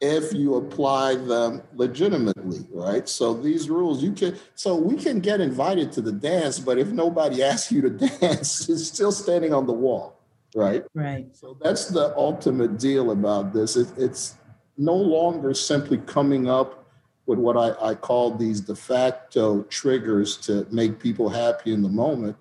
If 0.00 0.32
you 0.32 0.54
apply 0.56 1.16
them 1.16 1.62
legitimately, 1.74 2.66
right? 2.72 3.06
So, 3.06 3.34
these 3.34 3.68
rules, 3.68 4.02
you 4.02 4.12
can, 4.12 4.38
so 4.54 4.76
we 4.76 4.96
can 4.96 5.20
get 5.20 5.42
invited 5.42 5.92
to 5.92 6.00
the 6.00 6.12
dance, 6.12 6.58
but 6.58 6.78
if 6.78 6.88
nobody 6.88 7.42
asks 7.42 7.70
you 7.70 7.82
to 7.82 7.90
dance, 8.20 8.66
it's 8.68 8.86
still 8.86 9.12
standing 9.12 9.52
on 9.52 9.66
the 9.66 9.74
wall 9.74 10.15
right? 10.56 10.84
Right. 10.94 11.26
So 11.36 11.56
that's 11.62 11.88
the 11.88 12.16
ultimate 12.16 12.78
deal 12.78 13.10
about 13.10 13.52
this. 13.52 13.76
It, 13.76 13.88
it's 13.98 14.36
no 14.78 14.94
longer 14.94 15.52
simply 15.52 15.98
coming 15.98 16.48
up 16.48 16.86
with 17.26 17.38
what 17.38 17.56
I, 17.56 17.90
I 17.90 17.94
call 17.94 18.34
these 18.34 18.62
de 18.62 18.74
facto 18.74 19.62
triggers 19.64 20.36
to 20.38 20.66
make 20.70 20.98
people 20.98 21.28
happy 21.28 21.72
in 21.72 21.82
the 21.82 21.88
moment, 21.88 22.36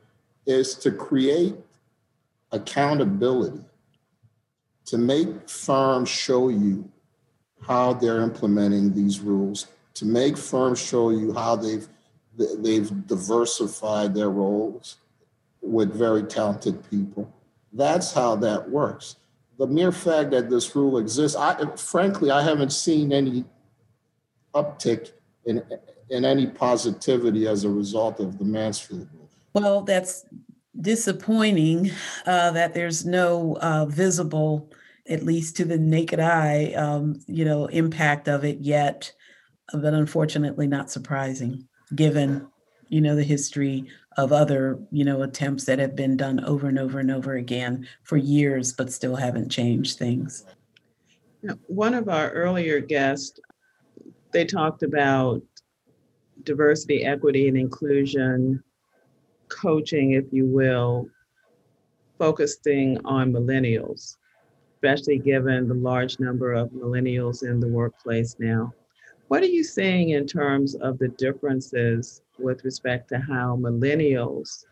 is 0.45 0.75
to 0.75 0.91
create 0.91 1.55
accountability, 2.51 3.65
to 4.85 4.97
make 4.97 5.49
firms 5.49 6.07
show 6.07 6.49
you 6.49 6.89
how 7.61 7.93
they're 7.93 8.21
implementing 8.21 8.93
these 8.93 9.19
rules, 9.19 9.67
to 9.95 10.05
make 10.05 10.37
firms 10.37 10.79
show 10.79 11.09
you 11.09 11.33
how 11.33 11.55
they've 11.55 11.87
they've 12.57 13.07
diversified 13.07 14.13
their 14.13 14.29
roles 14.29 14.97
with 15.61 15.93
very 15.93 16.21
talented 16.21 16.77
people 16.89 17.33
that's 17.75 18.13
how 18.13 18.35
that 18.37 18.69
works. 18.69 19.17
The 19.57 19.67
mere 19.67 19.91
fact 19.91 20.31
that 20.31 20.49
this 20.49 20.75
rule 20.75 20.97
exists, 20.97 21.37
I 21.37 21.75
frankly, 21.75 22.31
I 22.31 22.41
haven't 22.41 22.71
seen 22.71 23.13
any 23.13 23.45
uptick 24.53 25.11
in 25.45 25.63
in 26.09 26.25
any 26.25 26.47
positivity 26.47 27.47
as 27.47 27.63
a 27.63 27.69
result 27.69 28.19
of 28.19 28.37
the 28.37 28.45
Mansfield 28.45 29.07
rule. 29.13 29.29
Well, 29.53 29.81
that's 29.81 30.25
disappointing 30.79 31.91
uh, 32.25 32.51
that 32.51 32.73
there's 32.73 33.05
no 33.05 33.57
uh, 33.61 33.85
visible 33.85 34.69
at 35.07 35.23
least 35.23 35.55
to 35.57 35.65
the 35.65 35.77
naked 35.77 36.19
eye, 36.19 36.73
um, 36.73 37.19
you 37.27 37.45
know, 37.45 37.67
impact 37.67 38.27
of 38.27 38.43
it 38.43 38.59
yet, 38.59 39.13
but 39.73 39.93
unfortunately 39.93 40.67
not 40.67 40.89
surprising 40.89 41.67
given, 41.93 42.47
you 42.89 43.01
know, 43.01 43.15
the 43.15 43.23
history 43.23 43.87
of 44.17 44.31
other, 44.31 44.79
you 44.91 45.03
know, 45.03 45.21
attempts 45.23 45.65
that 45.65 45.79
have 45.79 45.95
been 45.95 46.15
done 46.15 46.43
over 46.45 46.67
and 46.67 46.79
over 46.79 46.99
and 46.99 47.11
over 47.11 47.35
again 47.35 47.87
for 48.03 48.17
years, 48.17 48.71
but 48.73 48.91
still 48.91 49.15
haven't 49.15 49.49
changed 49.49 49.97
things. 49.97 50.45
One 51.67 51.93
of 51.93 52.09
our 52.09 52.31
earlier 52.31 52.79
guests, 52.79 53.39
they 54.31 54.45
talked 54.45 54.83
about 54.83 55.41
diversity, 56.43 57.03
equity, 57.03 57.47
and 57.47 57.57
inclusion 57.57 58.63
coaching, 59.49 60.11
if 60.11 60.25
you 60.31 60.45
will, 60.45 61.07
focusing 62.17 62.97
on 63.05 63.31
millennials, 63.31 64.17
especially 64.75 65.19
given 65.19 65.67
the 65.67 65.73
large 65.73 66.19
number 66.19 66.53
of 66.53 66.69
millennials 66.69 67.43
in 67.43 67.59
the 67.59 67.67
workplace 67.67 68.35
now. 68.39 68.73
What 69.27 69.41
are 69.41 69.47
you 69.47 69.63
seeing 69.63 70.09
in 70.09 70.27
terms 70.27 70.75
of 70.75 70.99
the 70.99 71.07
differences 71.07 72.21
with 72.37 72.63
respect 72.63 73.09
to 73.09 73.17
how 73.17 73.57
millennials 73.59 74.65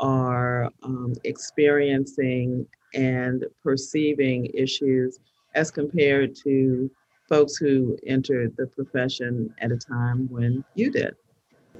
are 0.00 0.70
um, 0.82 1.14
experiencing 1.22 2.66
and 2.94 3.44
perceiving 3.62 4.46
issues 4.46 5.20
as 5.54 5.70
compared 5.70 6.34
to 6.36 6.90
folks 7.28 7.56
who 7.56 7.96
entered 8.06 8.56
the 8.56 8.66
profession 8.66 9.54
at 9.60 9.70
a 9.70 9.76
time 9.76 10.28
when 10.30 10.64
you 10.74 10.90
did? 10.90 11.14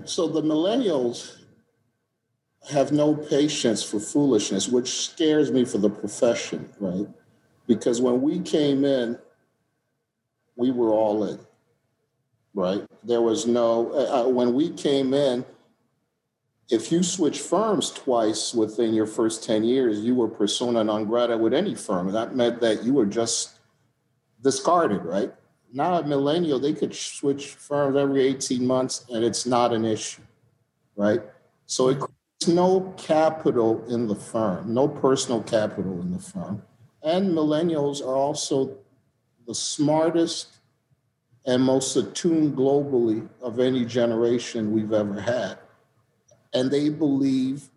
So 0.04 0.28
the 0.28 0.42
millennials 0.42 1.38
have 2.70 2.92
no 2.92 3.14
patience 3.14 3.82
for 3.82 3.98
foolishness, 3.98 4.68
which 4.68 5.06
scares 5.06 5.50
me 5.50 5.64
for 5.64 5.78
the 5.78 5.90
profession, 5.90 6.68
right? 6.78 7.08
Because 7.66 8.00
when 8.00 8.22
we 8.22 8.40
came 8.40 8.84
in, 8.84 9.18
we 10.56 10.70
were 10.70 10.90
all 10.90 11.24
in, 11.24 11.38
right? 12.56 12.82
There 13.04 13.22
was 13.22 13.46
no, 13.46 13.92
uh, 13.92 14.24
uh 14.24 14.28
when 14.28 14.54
we 14.54 14.70
came 14.70 15.14
in, 15.14 15.44
if 16.68 16.90
you 16.90 17.04
switch 17.04 17.40
firms 17.40 17.90
twice 17.90 18.52
within 18.52 18.92
your 18.92 19.06
first 19.06 19.44
10 19.44 19.62
years, 19.62 20.00
you 20.00 20.16
were 20.16 20.26
persona 20.26 20.82
non 20.82 21.04
grata 21.04 21.36
with 21.36 21.54
any 21.54 21.76
firm. 21.76 22.10
That 22.10 22.34
meant 22.34 22.60
that 22.60 22.82
you 22.82 22.92
were 22.92 23.06
just 23.06 23.50
discarded, 24.42 25.04
right? 25.04 25.32
Now 25.72 25.98
at 25.98 26.08
Millennial, 26.08 26.58
they 26.58 26.72
could 26.72 26.94
switch 26.94 27.50
firms 27.54 27.96
every 27.96 28.26
18 28.26 28.66
months 28.66 29.04
and 29.12 29.24
it's 29.24 29.46
not 29.46 29.72
an 29.72 29.84
issue, 29.84 30.22
right? 30.96 31.22
So 31.66 31.88
it 31.88 31.98
creates 32.00 32.48
no 32.48 32.94
capital 32.96 33.84
in 33.88 34.08
the 34.08 34.14
firm, 34.14 34.72
no 34.72 34.88
personal 34.88 35.42
capital 35.42 36.00
in 36.00 36.12
the 36.12 36.18
firm. 36.18 36.62
And 37.02 37.30
millennials 37.30 38.00
are 38.04 38.16
also 38.16 38.76
the 39.46 39.54
smartest 39.54 40.55
and 41.46 41.62
most 41.62 41.96
attuned 41.96 42.56
globally 42.56 43.28
of 43.40 43.60
any 43.60 43.84
generation 43.84 44.72
we've 44.72 44.92
ever 44.92 45.20
had. 45.20 45.58
And 46.52 46.70
they 46.70 46.88
believe 46.88 47.68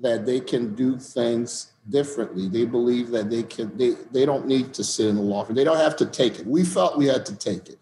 that 0.00 0.26
they 0.26 0.40
can 0.40 0.74
do 0.74 0.98
things 0.98 1.72
differently. 1.88 2.48
They 2.48 2.64
believe 2.64 3.10
that 3.10 3.30
they 3.30 3.42
can, 3.42 3.76
they, 3.76 3.94
they 4.12 4.26
don't 4.26 4.46
need 4.46 4.74
to 4.74 4.84
sit 4.84 5.06
in 5.06 5.16
the 5.16 5.22
law 5.22 5.44
firm. 5.44 5.56
They 5.56 5.64
don't 5.64 5.78
have 5.78 5.96
to 5.96 6.06
take 6.06 6.38
it. 6.38 6.46
We 6.46 6.64
felt 6.64 6.98
we 6.98 7.06
had 7.06 7.24
to 7.26 7.36
take 7.36 7.68
it. 7.68 7.78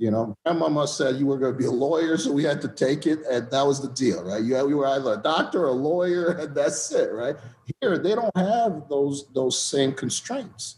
You 0.00 0.10
know, 0.10 0.34
grandmama 0.46 0.88
said 0.88 1.16
you 1.16 1.26
were 1.26 1.36
going 1.36 1.52
to 1.52 1.58
be 1.58 1.66
a 1.66 1.70
lawyer, 1.70 2.16
so 2.16 2.32
we 2.32 2.42
had 2.42 2.62
to 2.62 2.68
take 2.68 3.06
it, 3.06 3.18
and 3.30 3.50
that 3.50 3.66
was 3.66 3.82
the 3.82 3.90
deal, 3.90 4.24
right? 4.24 4.42
You, 4.42 4.56
you 4.66 4.78
were 4.78 4.86
either 4.86 5.12
a 5.12 5.18
doctor 5.18 5.64
or 5.64 5.68
a 5.68 5.72
lawyer, 5.72 6.30
and 6.40 6.54
that's 6.54 6.90
it, 6.90 7.12
right? 7.12 7.36
Here, 7.82 7.98
they 7.98 8.14
don't 8.14 8.34
have 8.34 8.88
those 8.88 9.26
those 9.34 9.60
same 9.60 9.92
constraints, 9.92 10.76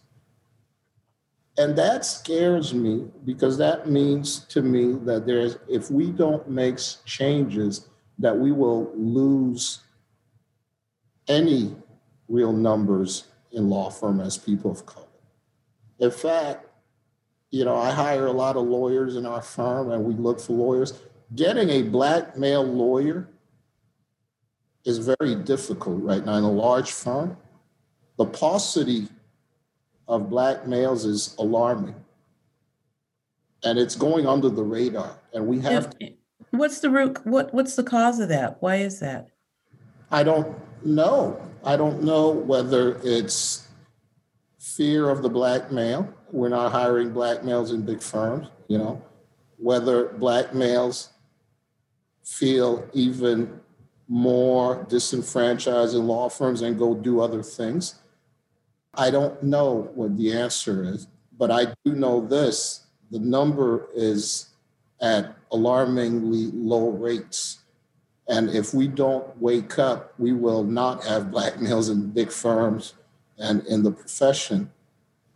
and 1.62 1.76
that 1.78 2.04
scares 2.04 2.74
me 2.74 3.06
because 3.24 3.56
that 3.58 3.88
means 3.88 4.40
to 4.46 4.62
me 4.62 4.94
that 5.04 5.26
there's 5.26 5.58
if 5.68 5.92
we 5.92 6.10
don't 6.10 6.50
make 6.50 6.78
changes, 7.04 7.88
that 8.18 8.36
we 8.36 8.50
will 8.50 8.90
lose 8.96 9.80
any 11.28 11.76
real 12.26 12.52
numbers 12.52 13.28
in 13.52 13.70
law 13.70 13.90
firm 13.90 14.20
as 14.20 14.36
people 14.36 14.72
of 14.72 14.84
color. 14.86 15.06
In 16.00 16.10
fact, 16.10 16.66
you 17.52 17.64
know, 17.64 17.76
I 17.76 17.92
hire 17.92 18.26
a 18.26 18.32
lot 18.32 18.56
of 18.56 18.66
lawyers 18.66 19.14
in 19.14 19.24
our 19.24 19.42
firm 19.42 19.92
and 19.92 20.02
we 20.02 20.14
look 20.14 20.40
for 20.40 20.54
lawyers. 20.54 21.00
Getting 21.36 21.70
a 21.70 21.82
black 21.82 22.36
male 22.36 22.64
lawyer 22.64 23.28
is 24.84 24.98
very 24.98 25.36
difficult 25.36 26.02
right 26.02 26.24
now 26.26 26.38
in 26.38 26.44
a 26.44 26.50
large 26.50 26.90
firm. 26.90 27.36
The 28.18 28.26
paucity 28.26 29.06
of 30.12 30.28
black 30.28 30.66
males 30.66 31.04
is 31.06 31.34
alarming. 31.38 31.94
And 33.64 33.78
it's 33.78 33.96
going 33.96 34.26
under 34.26 34.50
the 34.50 34.62
radar. 34.62 35.18
And 35.32 35.46
we 35.46 35.60
have 35.60 35.98
to- 35.98 36.12
What's 36.50 36.80
the 36.80 36.90
root 36.90 37.24
what 37.24 37.54
what's 37.54 37.76
the 37.76 37.82
cause 37.82 38.18
of 38.20 38.28
that? 38.28 38.60
Why 38.60 38.76
is 38.76 39.00
that? 39.00 39.28
I 40.10 40.22
don't 40.22 40.54
know. 40.84 41.40
I 41.64 41.76
don't 41.76 42.02
know 42.02 42.28
whether 42.30 43.00
it's 43.02 43.66
fear 44.58 45.08
of 45.08 45.22
the 45.22 45.30
black 45.30 45.72
male 45.72 46.12
we're 46.30 46.48
not 46.48 46.72
hiring 46.72 47.12
black 47.12 47.44
males 47.44 47.72
in 47.72 47.82
big 47.82 48.02
firms, 48.02 48.48
you 48.66 48.78
know, 48.78 49.00
whether 49.58 50.08
black 50.08 50.54
males 50.54 51.10
feel 52.24 52.86
even 52.92 53.60
more 54.08 54.84
disenfranchised 54.88 55.94
in 55.94 56.06
law 56.06 56.28
firms 56.28 56.62
and 56.62 56.78
go 56.78 56.94
do 56.94 57.20
other 57.20 57.42
things. 57.42 58.01
I 58.94 59.10
don't 59.10 59.42
know 59.42 59.90
what 59.94 60.16
the 60.16 60.32
answer 60.32 60.84
is, 60.84 61.06
but 61.38 61.50
I 61.50 61.74
do 61.84 61.94
know 61.94 62.26
this 62.26 62.86
the 63.10 63.18
number 63.18 63.88
is 63.94 64.48
at 65.00 65.36
alarmingly 65.50 66.50
low 66.52 66.90
rates. 66.90 67.58
And 68.28 68.48
if 68.48 68.72
we 68.72 68.88
don't 68.88 69.36
wake 69.40 69.78
up, 69.78 70.14
we 70.18 70.32
will 70.32 70.64
not 70.64 71.04
have 71.04 71.30
black 71.30 71.60
males 71.60 71.90
in 71.90 72.10
big 72.10 72.30
firms 72.30 72.94
and 73.38 73.66
in 73.66 73.82
the 73.82 73.90
profession 73.90 74.70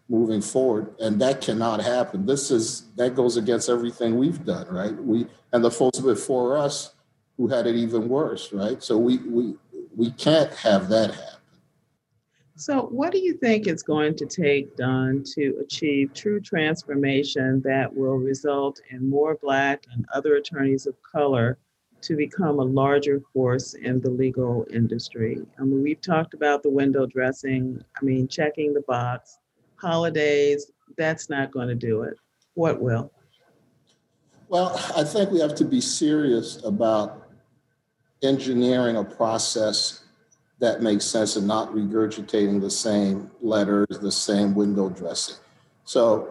moving 0.08 0.40
forward. 0.40 0.94
And 1.00 1.20
that 1.20 1.40
cannot 1.40 1.82
happen. 1.82 2.24
This 2.24 2.50
is 2.50 2.84
that 2.96 3.14
goes 3.14 3.36
against 3.36 3.68
everything 3.68 4.16
we've 4.16 4.44
done 4.44 4.68
right? 4.68 4.94
We 4.94 5.26
and 5.52 5.64
the 5.64 5.70
folks 5.70 5.98
before 5.98 6.56
us 6.56 6.94
who 7.36 7.48
had 7.48 7.66
it 7.66 7.74
even 7.74 8.08
worse 8.08 8.52
right? 8.52 8.82
So 8.82 8.96
we 8.96 9.18
we 9.18 9.54
we 9.96 10.10
can't 10.12 10.52
have 10.54 10.88
that 10.90 11.14
happen 11.14 11.35
so 12.56 12.82
what 12.86 13.12
do 13.12 13.18
you 13.18 13.34
think 13.34 13.66
it's 13.66 13.82
going 13.82 14.16
to 14.16 14.26
take 14.26 14.76
don 14.76 15.22
to 15.22 15.56
achieve 15.60 16.12
true 16.14 16.40
transformation 16.40 17.60
that 17.62 17.94
will 17.94 18.16
result 18.16 18.80
in 18.90 19.08
more 19.08 19.36
black 19.42 19.84
and 19.92 20.04
other 20.14 20.36
attorneys 20.36 20.86
of 20.86 20.94
color 21.02 21.58
to 22.00 22.16
become 22.16 22.58
a 22.58 22.64
larger 22.64 23.20
force 23.32 23.74
in 23.74 24.00
the 24.00 24.10
legal 24.10 24.66
industry 24.72 25.38
i 25.60 25.62
mean 25.62 25.82
we've 25.82 26.00
talked 26.00 26.34
about 26.34 26.62
the 26.62 26.70
window 26.70 27.06
dressing 27.06 27.82
i 28.00 28.04
mean 28.04 28.26
checking 28.26 28.72
the 28.74 28.82
box 28.82 29.38
holidays, 29.76 30.72
that's 30.96 31.30
not 31.30 31.50
going 31.50 31.68
to 31.68 31.74
do 31.74 32.02
it. 32.02 32.16
What 32.54 32.80
will? 32.80 33.12
Well, 34.48 34.80
I 34.96 35.04
think 35.04 35.30
we 35.30 35.40
have 35.40 35.54
to 35.56 35.64
be 35.64 35.80
serious 35.80 36.62
about 36.64 37.28
engineering 38.22 38.96
a 38.96 39.04
process 39.04 40.04
that 40.58 40.82
makes 40.82 41.04
sense 41.04 41.36
and 41.36 41.46
not 41.46 41.72
regurgitating 41.72 42.60
the 42.60 42.70
same 42.70 43.30
letters, 43.40 43.86
the 44.00 44.12
same 44.12 44.54
window 44.54 44.88
dressing. 44.88 45.36
So, 45.84 46.28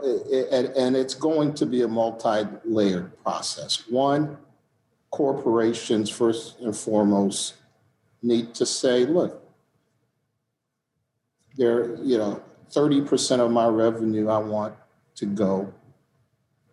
and 0.52 0.96
it's 0.96 1.14
going 1.14 1.54
to 1.56 1.66
be 1.66 1.84
a 1.84 1.88
multi 1.88 2.46
layered 2.66 3.18
process. 3.24 3.84
One, 3.90 4.38
corporations, 5.12 6.10
first 6.10 6.60
and 6.60 6.76
foremost, 6.76 7.54
need 8.22 8.54
to 8.56 8.66
say, 8.66 9.06
look, 9.06 9.42
there, 11.56 11.96
you 12.04 12.18
know, 12.18 12.44
30% 12.72 13.40
of 13.40 13.52
my 13.52 13.68
revenue 13.68 14.28
I 14.28 14.40
want 14.40 14.76
to 15.16 15.26
go 15.26 15.74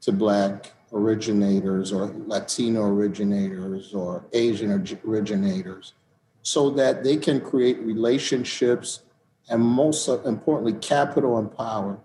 to 0.00 0.10
Black 0.10 0.72
originators 0.92 1.92
or 1.92 2.12
Latino 2.26 2.82
originators 2.86 3.94
or 3.94 4.24
Asian 4.32 4.84
originators 5.04 5.94
so 6.42 6.70
that 6.70 7.04
they 7.04 7.16
can 7.16 7.40
create 7.40 7.78
relationships 7.80 9.02
and 9.48 9.60
most 9.60 10.08
importantly, 10.08 10.72
capital 10.74 11.38
and 11.38 11.54
power 11.56 11.98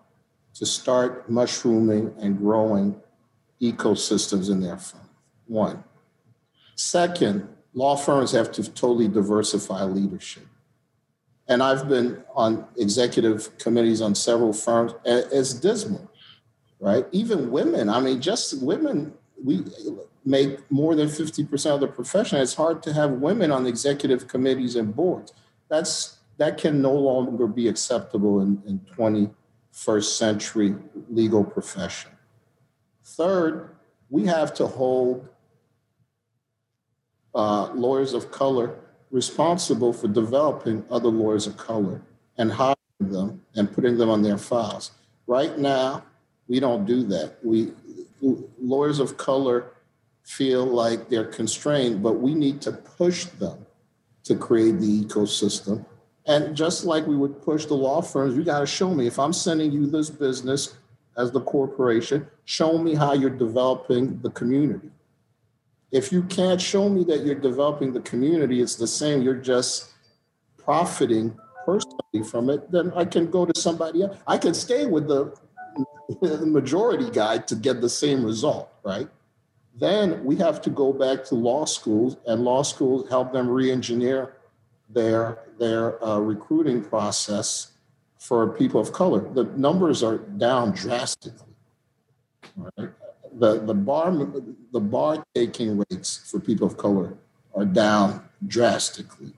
to 0.55 0.66
start 0.66 1.30
mushrooming 1.30 2.14
and 2.20 2.38
growing 2.38 2.99
ecosystems 3.61 4.49
in 4.49 4.59
their 4.59 4.78
firm. 4.78 5.01
One. 5.45 5.84
Second, 6.76 7.47
law 7.74 7.95
firms 7.95 8.32
have 8.32 8.51
to 8.53 8.64
totally 8.72 9.07
diversify 9.07 9.84
leadership 9.84 10.47
and 11.47 11.64
I've 11.64 11.88
been 11.88 12.24
on 12.36 12.66
executive 12.78 13.57
committees 13.57 14.01
on 14.01 14.16
several 14.16 14.53
firms. 14.53 14.93
It's 15.05 15.53
dismal, 15.53 16.09
right? 16.80 17.05
Even 17.11 17.51
women. 17.51 17.89
I 17.89 17.99
mean, 17.99 18.22
just 18.22 18.61
women. 18.61 19.14
We 19.43 19.64
make 20.28 20.69
more 20.69 20.93
than 20.95 21.07
fifty 21.07 21.43
percent 21.43 21.75
of 21.75 21.82
the 21.82 21.88
profession. 21.88 22.39
It's 22.39 22.55
hard 22.55 22.84
to 22.84 22.93
have 22.93 23.11
women 23.11 23.51
on 23.51 23.65
executive 23.65 24.28
committees 24.28 24.75
and 24.75 24.95
boards. 24.95 25.34
That's 25.69 26.17
that 26.38 26.57
can 26.57 26.82
no 26.82 26.93
longer 26.93 27.47
be 27.47 27.67
acceptable 27.67 28.41
in, 28.41 28.61
in 28.67 28.80
21st 28.95 29.34
21st 29.78 30.17
century 30.17 30.75
legal 31.09 31.43
profession. 31.43 32.11
Third, 33.03 33.69
we 34.09 34.25
have 34.25 34.53
to 34.55 34.67
hold 34.67 35.30
uh, 37.36 37.71
lawyers 37.73 38.13
of 38.13 38.32
color 38.32 38.80
responsible 39.11 39.93
for 39.93 40.07
developing 40.07 40.84
other 40.89 41.09
lawyers 41.09 41.47
of 41.47 41.55
color 41.57 42.01
and 42.38 42.51
hiring 42.51 42.75
them 42.99 43.41
and 43.55 43.71
putting 43.71 43.97
them 43.97 44.09
on 44.09 44.21
their 44.21 44.38
files. 44.38 44.91
Right 45.28 45.57
now, 45.57 46.03
we 46.47 46.59
don't 46.59 46.86
do 46.86 47.03
that. 47.03 47.38
We 47.43 47.71
lawyers 48.59 48.99
of 48.99 49.17
color 49.17 49.73
feel 50.28 50.65
like 50.65 51.07
they're 51.07 51.32
constrained, 51.32 52.03
but 52.03 52.19
we 52.19 52.36
need 52.36 52.59
to 52.61 52.71
push 52.73 53.25
them 53.25 53.65
to 54.25 54.36
create 54.36 54.78
the 54.78 55.03
ecosystem. 55.05 55.86
And 56.25 56.53
just 56.53 56.84
like 56.84 57.07
we 57.07 57.15
would 57.15 57.41
push 57.41 57.65
the 57.65 57.75
law 57.75 58.01
firms, 58.01 58.36
you 58.36 58.43
got 58.43 58.59
to 58.59 58.65
show 58.65 58.93
me 58.93 59.07
if 59.07 59.17
I'm 59.17 59.32
sending 59.32 59.71
you 59.71 59.88
this 59.88 60.09
business 60.09 60.75
as 61.15 61.32
the 61.32 61.39
corporation, 61.39 62.28
show 62.43 62.78
me 62.78 62.93
how 62.93 63.13
you're 63.13 63.30
developing 63.30 64.19
the 64.21 64.30
community. 64.32 64.91
If 65.93 66.11
you 66.11 66.23
can't 66.23 66.59
show 66.59 66.89
me 66.89 67.05
that 67.05 67.25
you're 67.25 67.36
developing 67.36 67.93
the 67.93 68.01
community, 68.01 68.61
it's 68.61 68.75
the 68.75 68.86
same, 68.86 69.21
you're 69.21 69.36
just 69.36 69.93
profiting 70.57 71.38
personally 71.65 72.30
from 72.30 72.49
it, 72.49 72.69
then 72.69 72.91
I 72.95 73.05
can 73.05 73.32
go 73.32 73.45
to 73.45 73.57
somebody 73.57 74.03
else. 74.03 74.17
I 74.28 74.38
can 74.38 74.53
stay 74.53 74.86
with 74.86 75.07
the, 75.07 76.45
majority 76.45 77.09
guy 77.09 77.38
to 77.38 77.55
get 77.55 77.80
the 77.80 77.89
same 77.89 78.25
result, 78.25 78.69
right? 78.84 79.07
Then 79.80 80.23
we 80.23 80.36
have 80.38 80.61
to 80.63 80.69
go 80.69 80.91
back 80.91 81.23
to 81.25 81.36
law 81.36 81.65
schools, 81.65 82.17
and 82.25 82.43
law 82.43 82.63
schools 82.63 83.07
help 83.09 83.32
them 83.32 83.47
re-engineer 83.47 84.34
their 84.89 85.39
their 85.59 86.03
uh, 86.03 86.19
recruiting 86.19 86.84
process 86.84 87.73
for 88.17 88.47
people 88.47 88.82
of 88.82 88.91
color. 88.91 89.19
The 89.34 89.43
numbers 89.55 90.01
are 90.03 90.17
down 90.17 90.71
drastically. 90.71 91.53
Right? 92.55 92.89
The 93.34 93.59
the 93.59 93.73
bar 93.73 94.11
the 94.71 94.80
bar 94.80 95.23
taking 95.36 95.84
rates 95.89 96.30
for 96.30 96.39
people 96.39 96.65
of 96.65 96.78
color 96.78 97.13
are 97.53 97.65
down 97.65 98.28
drastically. 98.47 99.34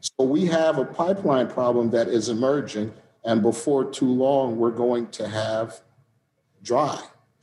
So 0.00 0.24
we 0.24 0.46
have 0.46 0.78
a 0.78 0.84
pipeline 0.84 1.48
problem 1.48 1.90
that 1.90 2.08
is 2.08 2.28
emerging, 2.28 2.92
and 3.24 3.42
before 3.42 3.84
too 3.84 4.10
long, 4.10 4.56
we're 4.56 4.70
going 4.70 5.08
to 5.08 5.28
have 5.28 5.80
dry. 6.62 7.00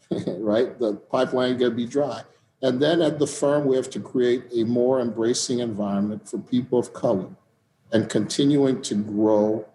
right, 0.27 0.77
the 0.79 0.95
pipeline 0.95 1.57
going 1.57 1.71
to 1.71 1.77
be 1.77 1.85
dry. 1.85 2.23
And 2.61 2.81
then 2.81 3.01
at 3.01 3.19
the 3.19 3.27
firm, 3.27 3.65
we 3.65 3.75
have 3.77 3.89
to 3.91 3.99
create 3.99 4.45
a 4.53 4.63
more 4.63 4.99
embracing 4.99 5.59
environment 5.59 6.27
for 6.27 6.39
people 6.39 6.77
of 6.77 6.93
color 6.93 7.29
and 7.91 8.09
continuing 8.09 8.81
to 8.83 8.95
grow 8.95 9.65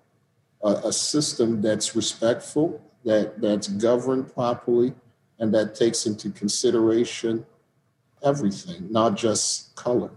a, 0.63 0.69
a 0.69 0.93
system 0.93 1.63
that's 1.63 1.97
respectful, 1.97 2.81
that, 3.05 3.41
that's 3.41 3.69
governed 3.69 4.33
properly, 4.35 4.95
and 5.39 5.53
that 5.55 5.75
takes 5.75 6.07
into 6.07 6.31
consideration 6.31 7.45
everything, 8.23 8.91
not 8.91 9.17
just 9.17 9.75
color. 9.77 10.11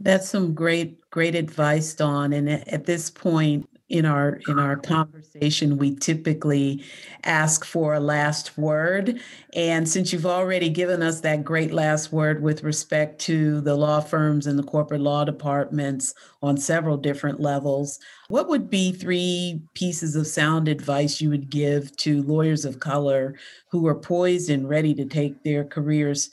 That's 0.00 0.28
some 0.28 0.54
great, 0.54 1.00
great 1.10 1.34
advice, 1.34 1.94
Don. 1.94 2.32
And 2.32 2.48
at 2.48 2.84
this 2.84 3.10
point, 3.10 3.68
in 3.88 4.04
our 4.04 4.38
in 4.48 4.58
our 4.58 4.76
conversation 4.76 5.78
we 5.78 5.94
typically 5.94 6.84
ask 7.24 7.64
for 7.64 7.94
a 7.94 8.00
last 8.00 8.56
word. 8.58 9.20
And 9.54 9.88
since 9.88 10.12
you've 10.12 10.26
already 10.26 10.68
given 10.68 11.02
us 11.02 11.20
that 11.20 11.44
great 11.44 11.72
last 11.72 12.12
word 12.12 12.42
with 12.42 12.62
respect 12.62 13.18
to 13.22 13.60
the 13.62 13.74
law 13.74 14.00
firms 14.00 14.46
and 14.46 14.58
the 14.58 14.62
corporate 14.62 15.00
law 15.00 15.24
departments 15.24 16.12
on 16.42 16.56
several 16.56 16.96
different 16.96 17.40
levels 17.40 17.98
what 18.28 18.48
would 18.48 18.68
be 18.68 18.92
three 18.92 19.62
pieces 19.72 20.14
of 20.14 20.26
sound 20.26 20.68
advice 20.68 21.20
you 21.20 21.30
would 21.30 21.48
give 21.48 21.96
to 21.96 22.22
lawyers 22.24 22.66
of 22.66 22.78
color 22.78 23.34
who 23.70 23.86
are 23.86 23.94
poised 23.94 24.50
and 24.50 24.68
ready 24.68 24.94
to 24.94 25.06
take 25.06 25.42
their 25.44 25.64
careers 25.64 26.30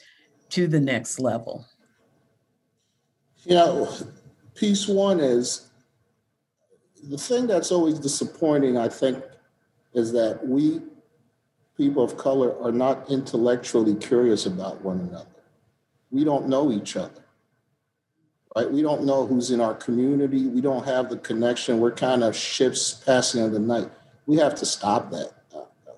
to 0.50 0.68
the 0.68 0.80
next 0.80 1.18
level? 1.18 1.66
You 3.44 3.54
know 3.54 3.88
piece 4.54 4.88
one 4.88 5.20
is 5.20 5.65
the 7.08 7.18
thing 7.18 7.46
that's 7.46 7.70
always 7.70 7.98
disappointing, 7.98 8.76
I 8.76 8.88
think, 8.88 9.22
is 9.94 10.12
that 10.12 10.46
we, 10.46 10.80
people 11.76 12.02
of 12.02 12.16
color, 12.16 12.60
are 12.62 12.72
not 12.72 13.10
intellectually 13.10 13.94
curious 13.94 14.46
about 14.46 14.82
one 14.82 15.00
another. 15.00 15.26
We 16.10 16.24
don't 16.24 16.48
know 16.48 16.70
each 16.70 16.96
other, 16.96 17.24
right? 18.54 18.70
We 18.70 18.82
don't 18.82 19.04
know 19.04 19.26
who's 19.26 19.50
in 19.50 19.60
our 19.60 19.74
community. 19.74 20.46
We 20.46 20.60
don't 20.60 20.84
have 20.84 21.08
the 21.08 21.18
connection. 21.18 21.80
We're 21.80 21.92
kind 21.92 22.22
of 22.22 22.36
ships 22.36 22.92
passing 22.92 23.42
in 23.44 23.52
the 23.52 23.58
night. 23.58 23.90
We 24.26 24.36
have 24.36 24.54
to 24.56 24.66
stop 24.66 25.10
that. 25.10 25.32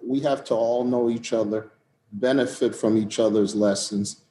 We 0.04 0.20
have 0.20 0.44
to 0.44 0.54
all 0.54 0.84
know 0.84 1.10
each 1.10 1.32
other, 1.32 1.70
benefit 2.12 2.74
from 2.74 2.96
each 2.96 3.18
other's 3.18 3.54
lessons, 3.54 4.22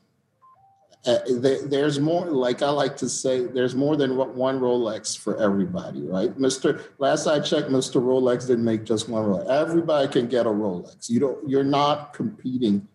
uh, 1.06 1.20
there's 1.30 2.00
more 2.00 2.26
like 2.26 2.62
i 2.62 2.70
like 2.70 2.98
to 2.98 3.08
say 3.08 3.45
there's 3.45 3.76
more 3.76 3.95
than 3.95 4.18
one 4.18 4.60
rolex 4.60 5.18
for 5.18 5.41
everybody 5.41 6.02
right? 6.02 6.38
Mr 6.38 6.84
last 6.98 7.28
i 7.28 7.39
checked 7.39 7.70
mr 7.70 8.02
rolex 8.02 8.48
didn't 8.48 8.66
make 8.66 8.84
just 8.84 9.08
one 9.08 9.24
rolex. 9.24 9.48
Everybody 9.48 10.08
can 10.08 10.28
get 10.28 10.45
a 10.45 10.50
rolex. 10.50 11.10
You 11.10 11.20
don't 11.20 11.50
you're 11.50 11.64
not 11.64 12.14
competing 12.14 12.88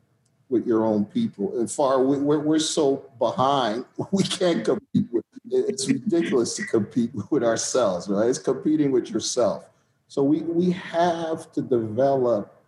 with 0.48 0.66
your 0.66 0.84
own 0.84 1.06
people. 1.06 1.58
And 1.58 1.70
far 1.70 2.02
we're, 2.02 2.40
we're 2.40 2.58
so 2.58 3.10
behind 3.18 3.86
we 4.10 4.24
can't 4.24 4.64
compete 4.64 5.06
with 5.10 5.24
it's 5.50 5.86
ridiculous 5.86 6.56
to 6.56 6.66
compete 6.66 7.10
with 7.30 7.44
ourselves 7.44 8.08
right? 8.08 8.28
It's 8.28 8.38
competing 8.38 8.90
with 8.90 9.10
yourself. 9.10 9.64
So 10.08 10.22
we 10.22 10.40
we 10.42 10.72
have 10.72 11.52
to 11.52 11.62
develop 11.62 12.62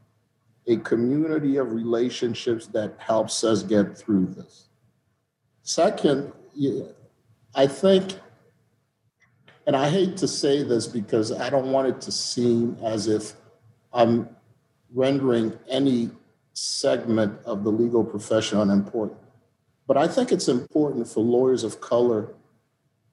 a 0.66 0.78
community 0.78 1.58
of 1.58 1.72
relationships 1.72 2.66
that 2.68 2.94
helps 2.98 3.44
us 3.44 3.62
get 3.62 3.98
through 3.98 4.26
this 4.26 4.68
Second, 5.64 6.30
I 7.54 7.66
think, 7.66 8.18
and 9.66 9.74
I 9.74 9.88
hate 9.88 10.18
to 10.18 10.28
say 10.28 10.62
this 10.62 10.86
because 10.86 11.32
I 11.32 11.48
don't 11.48 11.72
want 11.72 11.88
it 11.88 12.02
to 12.02 12.12
seem 12.12 12.76
as 12.84 13.08
if 13.08 13.32
I'm 13.90 14.28
rendering 14.92 15.58
any 15.70 16.10
segment 16.52 17.40
of 17.46 17.64
the 17.64 17.70
legal 17.70 18.04
profession 18.04 18.60
unimportant. 18.60 19.18
But 19.86 19.96
I 19.96 20.06
think 20.06 20.32
it's 20.32 20.48
important 20.48 21.08
for 21.08 21.24
lawyers 21.24 21.64
of 21.64 21.80
color 21.80 22.34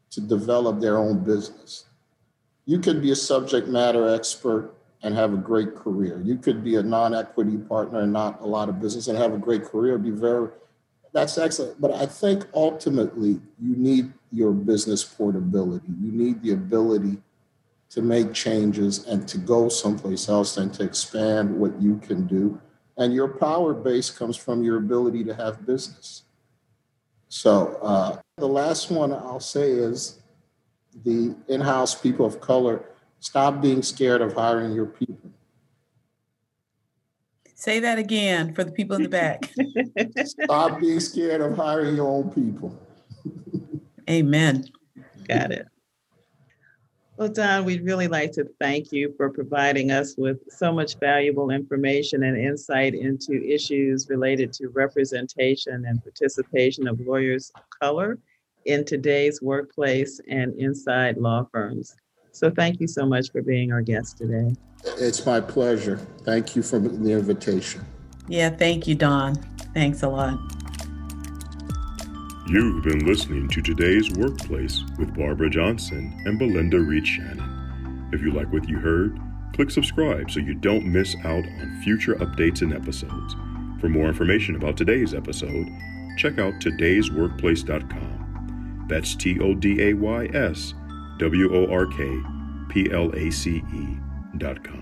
to 0.10 0.20
develop 0.20 0.82
their 0.82 0.98
own 0.98 1.24
business. 1.24 1.86
You 2.66 2.80
could 2.80 3.02
be 3.02 3.12
a 3.12 3.16
subject 3.16 3.70
matter 3.70 4.14
expert 4.14 4.74
and 5.04 5.16
have 5.16 5.34
a 5.34 5.38
great 5.38 5.74
career. 5.74 6.22
You 6.22 6.36
could 6.36 6.66
be 6.66 6.76
a 6.76 6.84
non 6.84 7.16
equity 7.16 7.56
partner 7.56 8.02
and 8.02 8.12
not 8.12 8.42
a 8.42 8.46
lot 8.46 8.68
of 8.68 8.82
business 8.82 9.08
and 9.08 9.18
have 9.18 9.34
a 9.34 9.38
great 9.38 9.64
career, 9.64 9.98
be 9.98 10.12
very 10.12 10.50
that's 11.14 11.38
excellent. 11.38 11.80
But 11.80 11.92
I 11.94 12.06
think 12.06 12.46
ultimately 12.54 13.40
you 13.60 13.76
need 13.76 14.14
your 14.32 14.52
business 14.52 15.04
portability. 15.04 15.88
You 16.02 16.12
need 16.12 16.42
the 16.42 16.52
ability 16.52 17.18
to 17.90 18.02
make 18.02 18.34
changes 18.34 19.06
and 19.06 19.28
to 19.28 19.38
go 19.38 19.68
someplace 19.68 20.30
else 20.30 20.58
and 20.58 20.74
to 20.76 20.84
expand 20.84 21.54
what 21.54 21.80
you 21.82 21.98
can 21.98 22.26
do. 22.26 22.60
And 22.98 23.14
your 23.14 23.28
power 23.28 23.74
base 23.74 24.10
comes 24.10 24.38
from 24.38 24.64
your 24.64 24.78
ability 24.78 25.24
to 25.26 25.36
have 25.36 25.66
business. 25.66 26.24
So 27.28 27.78
uh, 27.82 28.18
the 28.38 28.48
last 28.48 28.92
one 28.92 29.12
I'll 29.12 29.40
say 29.40 29.72
is 29.72 30.20
the 31.04 31.36
in-house 31.48 31.96
people 31.96 32.26
of 32.26 32.40
color 32.40 32.86
stop 33.20 33.62
being 33.62 33.82
scared 33.82 34.22
of 34.22 34.34
hiring 34.34 34.74
your 34.74 34.86
people 34.86 35.32
Say 37.62 37.80
that 37.82 38.00
again 38.00 38.56
for 38.56 38.64
the 38.64 38.72
people 38.72 38.96
in 38.96 39.04
the 39.04 39.10
back. 39.10 39.48
Stop 40.26 40.80
being 40.80 41.00
scared 41.00 41.42
of 41.42 41.56
hiring 41.56 41.96
your 41.96 42.08
own 42.08 42.32
people. 42.32 42.76
Amen. 44.10 44.66
Got 45.28 45.52
it. 45.52 45.68
Well, 47.18 47.30
Don, 47.30 47.64
we'd 47.66 47.86
really 47.86 48.08
like 48.08 48.32
to 48.32 48.46
thank 48.60 48.92
you 48.92 49.14
for 49.16 49.30
providing 49.30 49.92
us 49.92 50.16
with 50.18 50.40
so 50.50 50.74
much 50.74 50.98
valuable 51.00 51.52
information 51.52 52.24
and 52.24 52.36
insight 52.36 52.96
into 52.96 53.34
issues 53.48 54.10
related 54.10 54.52
to 54.54 54.70
representation 54.70 55.86
and 55.86 56.02
participation 56.02 56.88
of 56.88 57.00
lawyers 57.02 57.52
of 57.54 57.62
color 57.80 58.18
in 58.66 58.84
today's 58.86 59.40
workplace 59.40 60.20
and 60.28 60.56
inside 60.56 61.16
law 61.18 61.48
firms. 61.52 61.96
So, 62.32 62.50
thank 62.50 62.80
you 62.80 62.88
so 62.88 63.06
much 63.06 63.32
for 63.32 63.42
being 63.42 63.72
our 63.72 63.82
guest 63.82 64.18
today. 64.18 64.56
It's 64.84 65.26
my 65.26 65.40
pleasure. 65.40 65.98
Thank 66.24 66.56
you 66.56 66.64
for 66.64 66.80
the 66.80 67.12
invitation. 67.12 67.86
Yeah, 68.28 68.50
thank 68.50 68.88
you, 68.88 68.96
Don. 68.96 69.36
Thanks 69.74 70.04
a 70.04 70.10
lot. 70.10 70.40
You've 72.48 72.84
been 72.84 73.06
listening 73.06 73.48
to 73.50 73.62
today's 73.62 74.12
workplace 74.12 74.84
with 74.98 75.16
Barbara 75.16 75.50
Johnson 75.50 76.20
and 76.26 76.38
Belinda 76.38 76.80
Reed 76.80 77.08
Shannon. 77.08 78.10
If 78.12 78.22
you 78.22 78.32
like 78.32 78.52
what 78.52 78.68
you 78.68 78.80
heard, 78.80 79.18
click 79.56 79.72
subscribe 79.72 80.32
so 80.32 80.40
you 80.40 80.56
don't 80.56 80.86
miss 80.86 81.16
out 81.24 81.46
on 81.46 81.82
future 81.84 82.16
updates 82.16 82.62
and 82.62 82.74
episodes. 82.74 83.36
For 83.80 83.90
more 83.90 84.08
information 84.08 84.56
about 84.56 84.76
today's 84.76 85.14
episode, 85.14 85.68
check 86.18 86.40
out 86.40 86.56
today'sworkplace.com. 86.56 88.86
That's 88.90 89.16
T 89.16 89.40
O 89.40 89.54
D 89.54 89.82
A 89.82 89.94
Y 89.94 90.26
S 90.34 90.74
W 91.22 91.54
O 91.54 91.72
R 91.72 91.86
K 91.86 92.20
P 92.68 92.90
L 92.92 93.12
A 93.14 93.30
C 93.30 93.58
E 93.72 93.98
dot 94.40 94.64
com. 94.64 94.81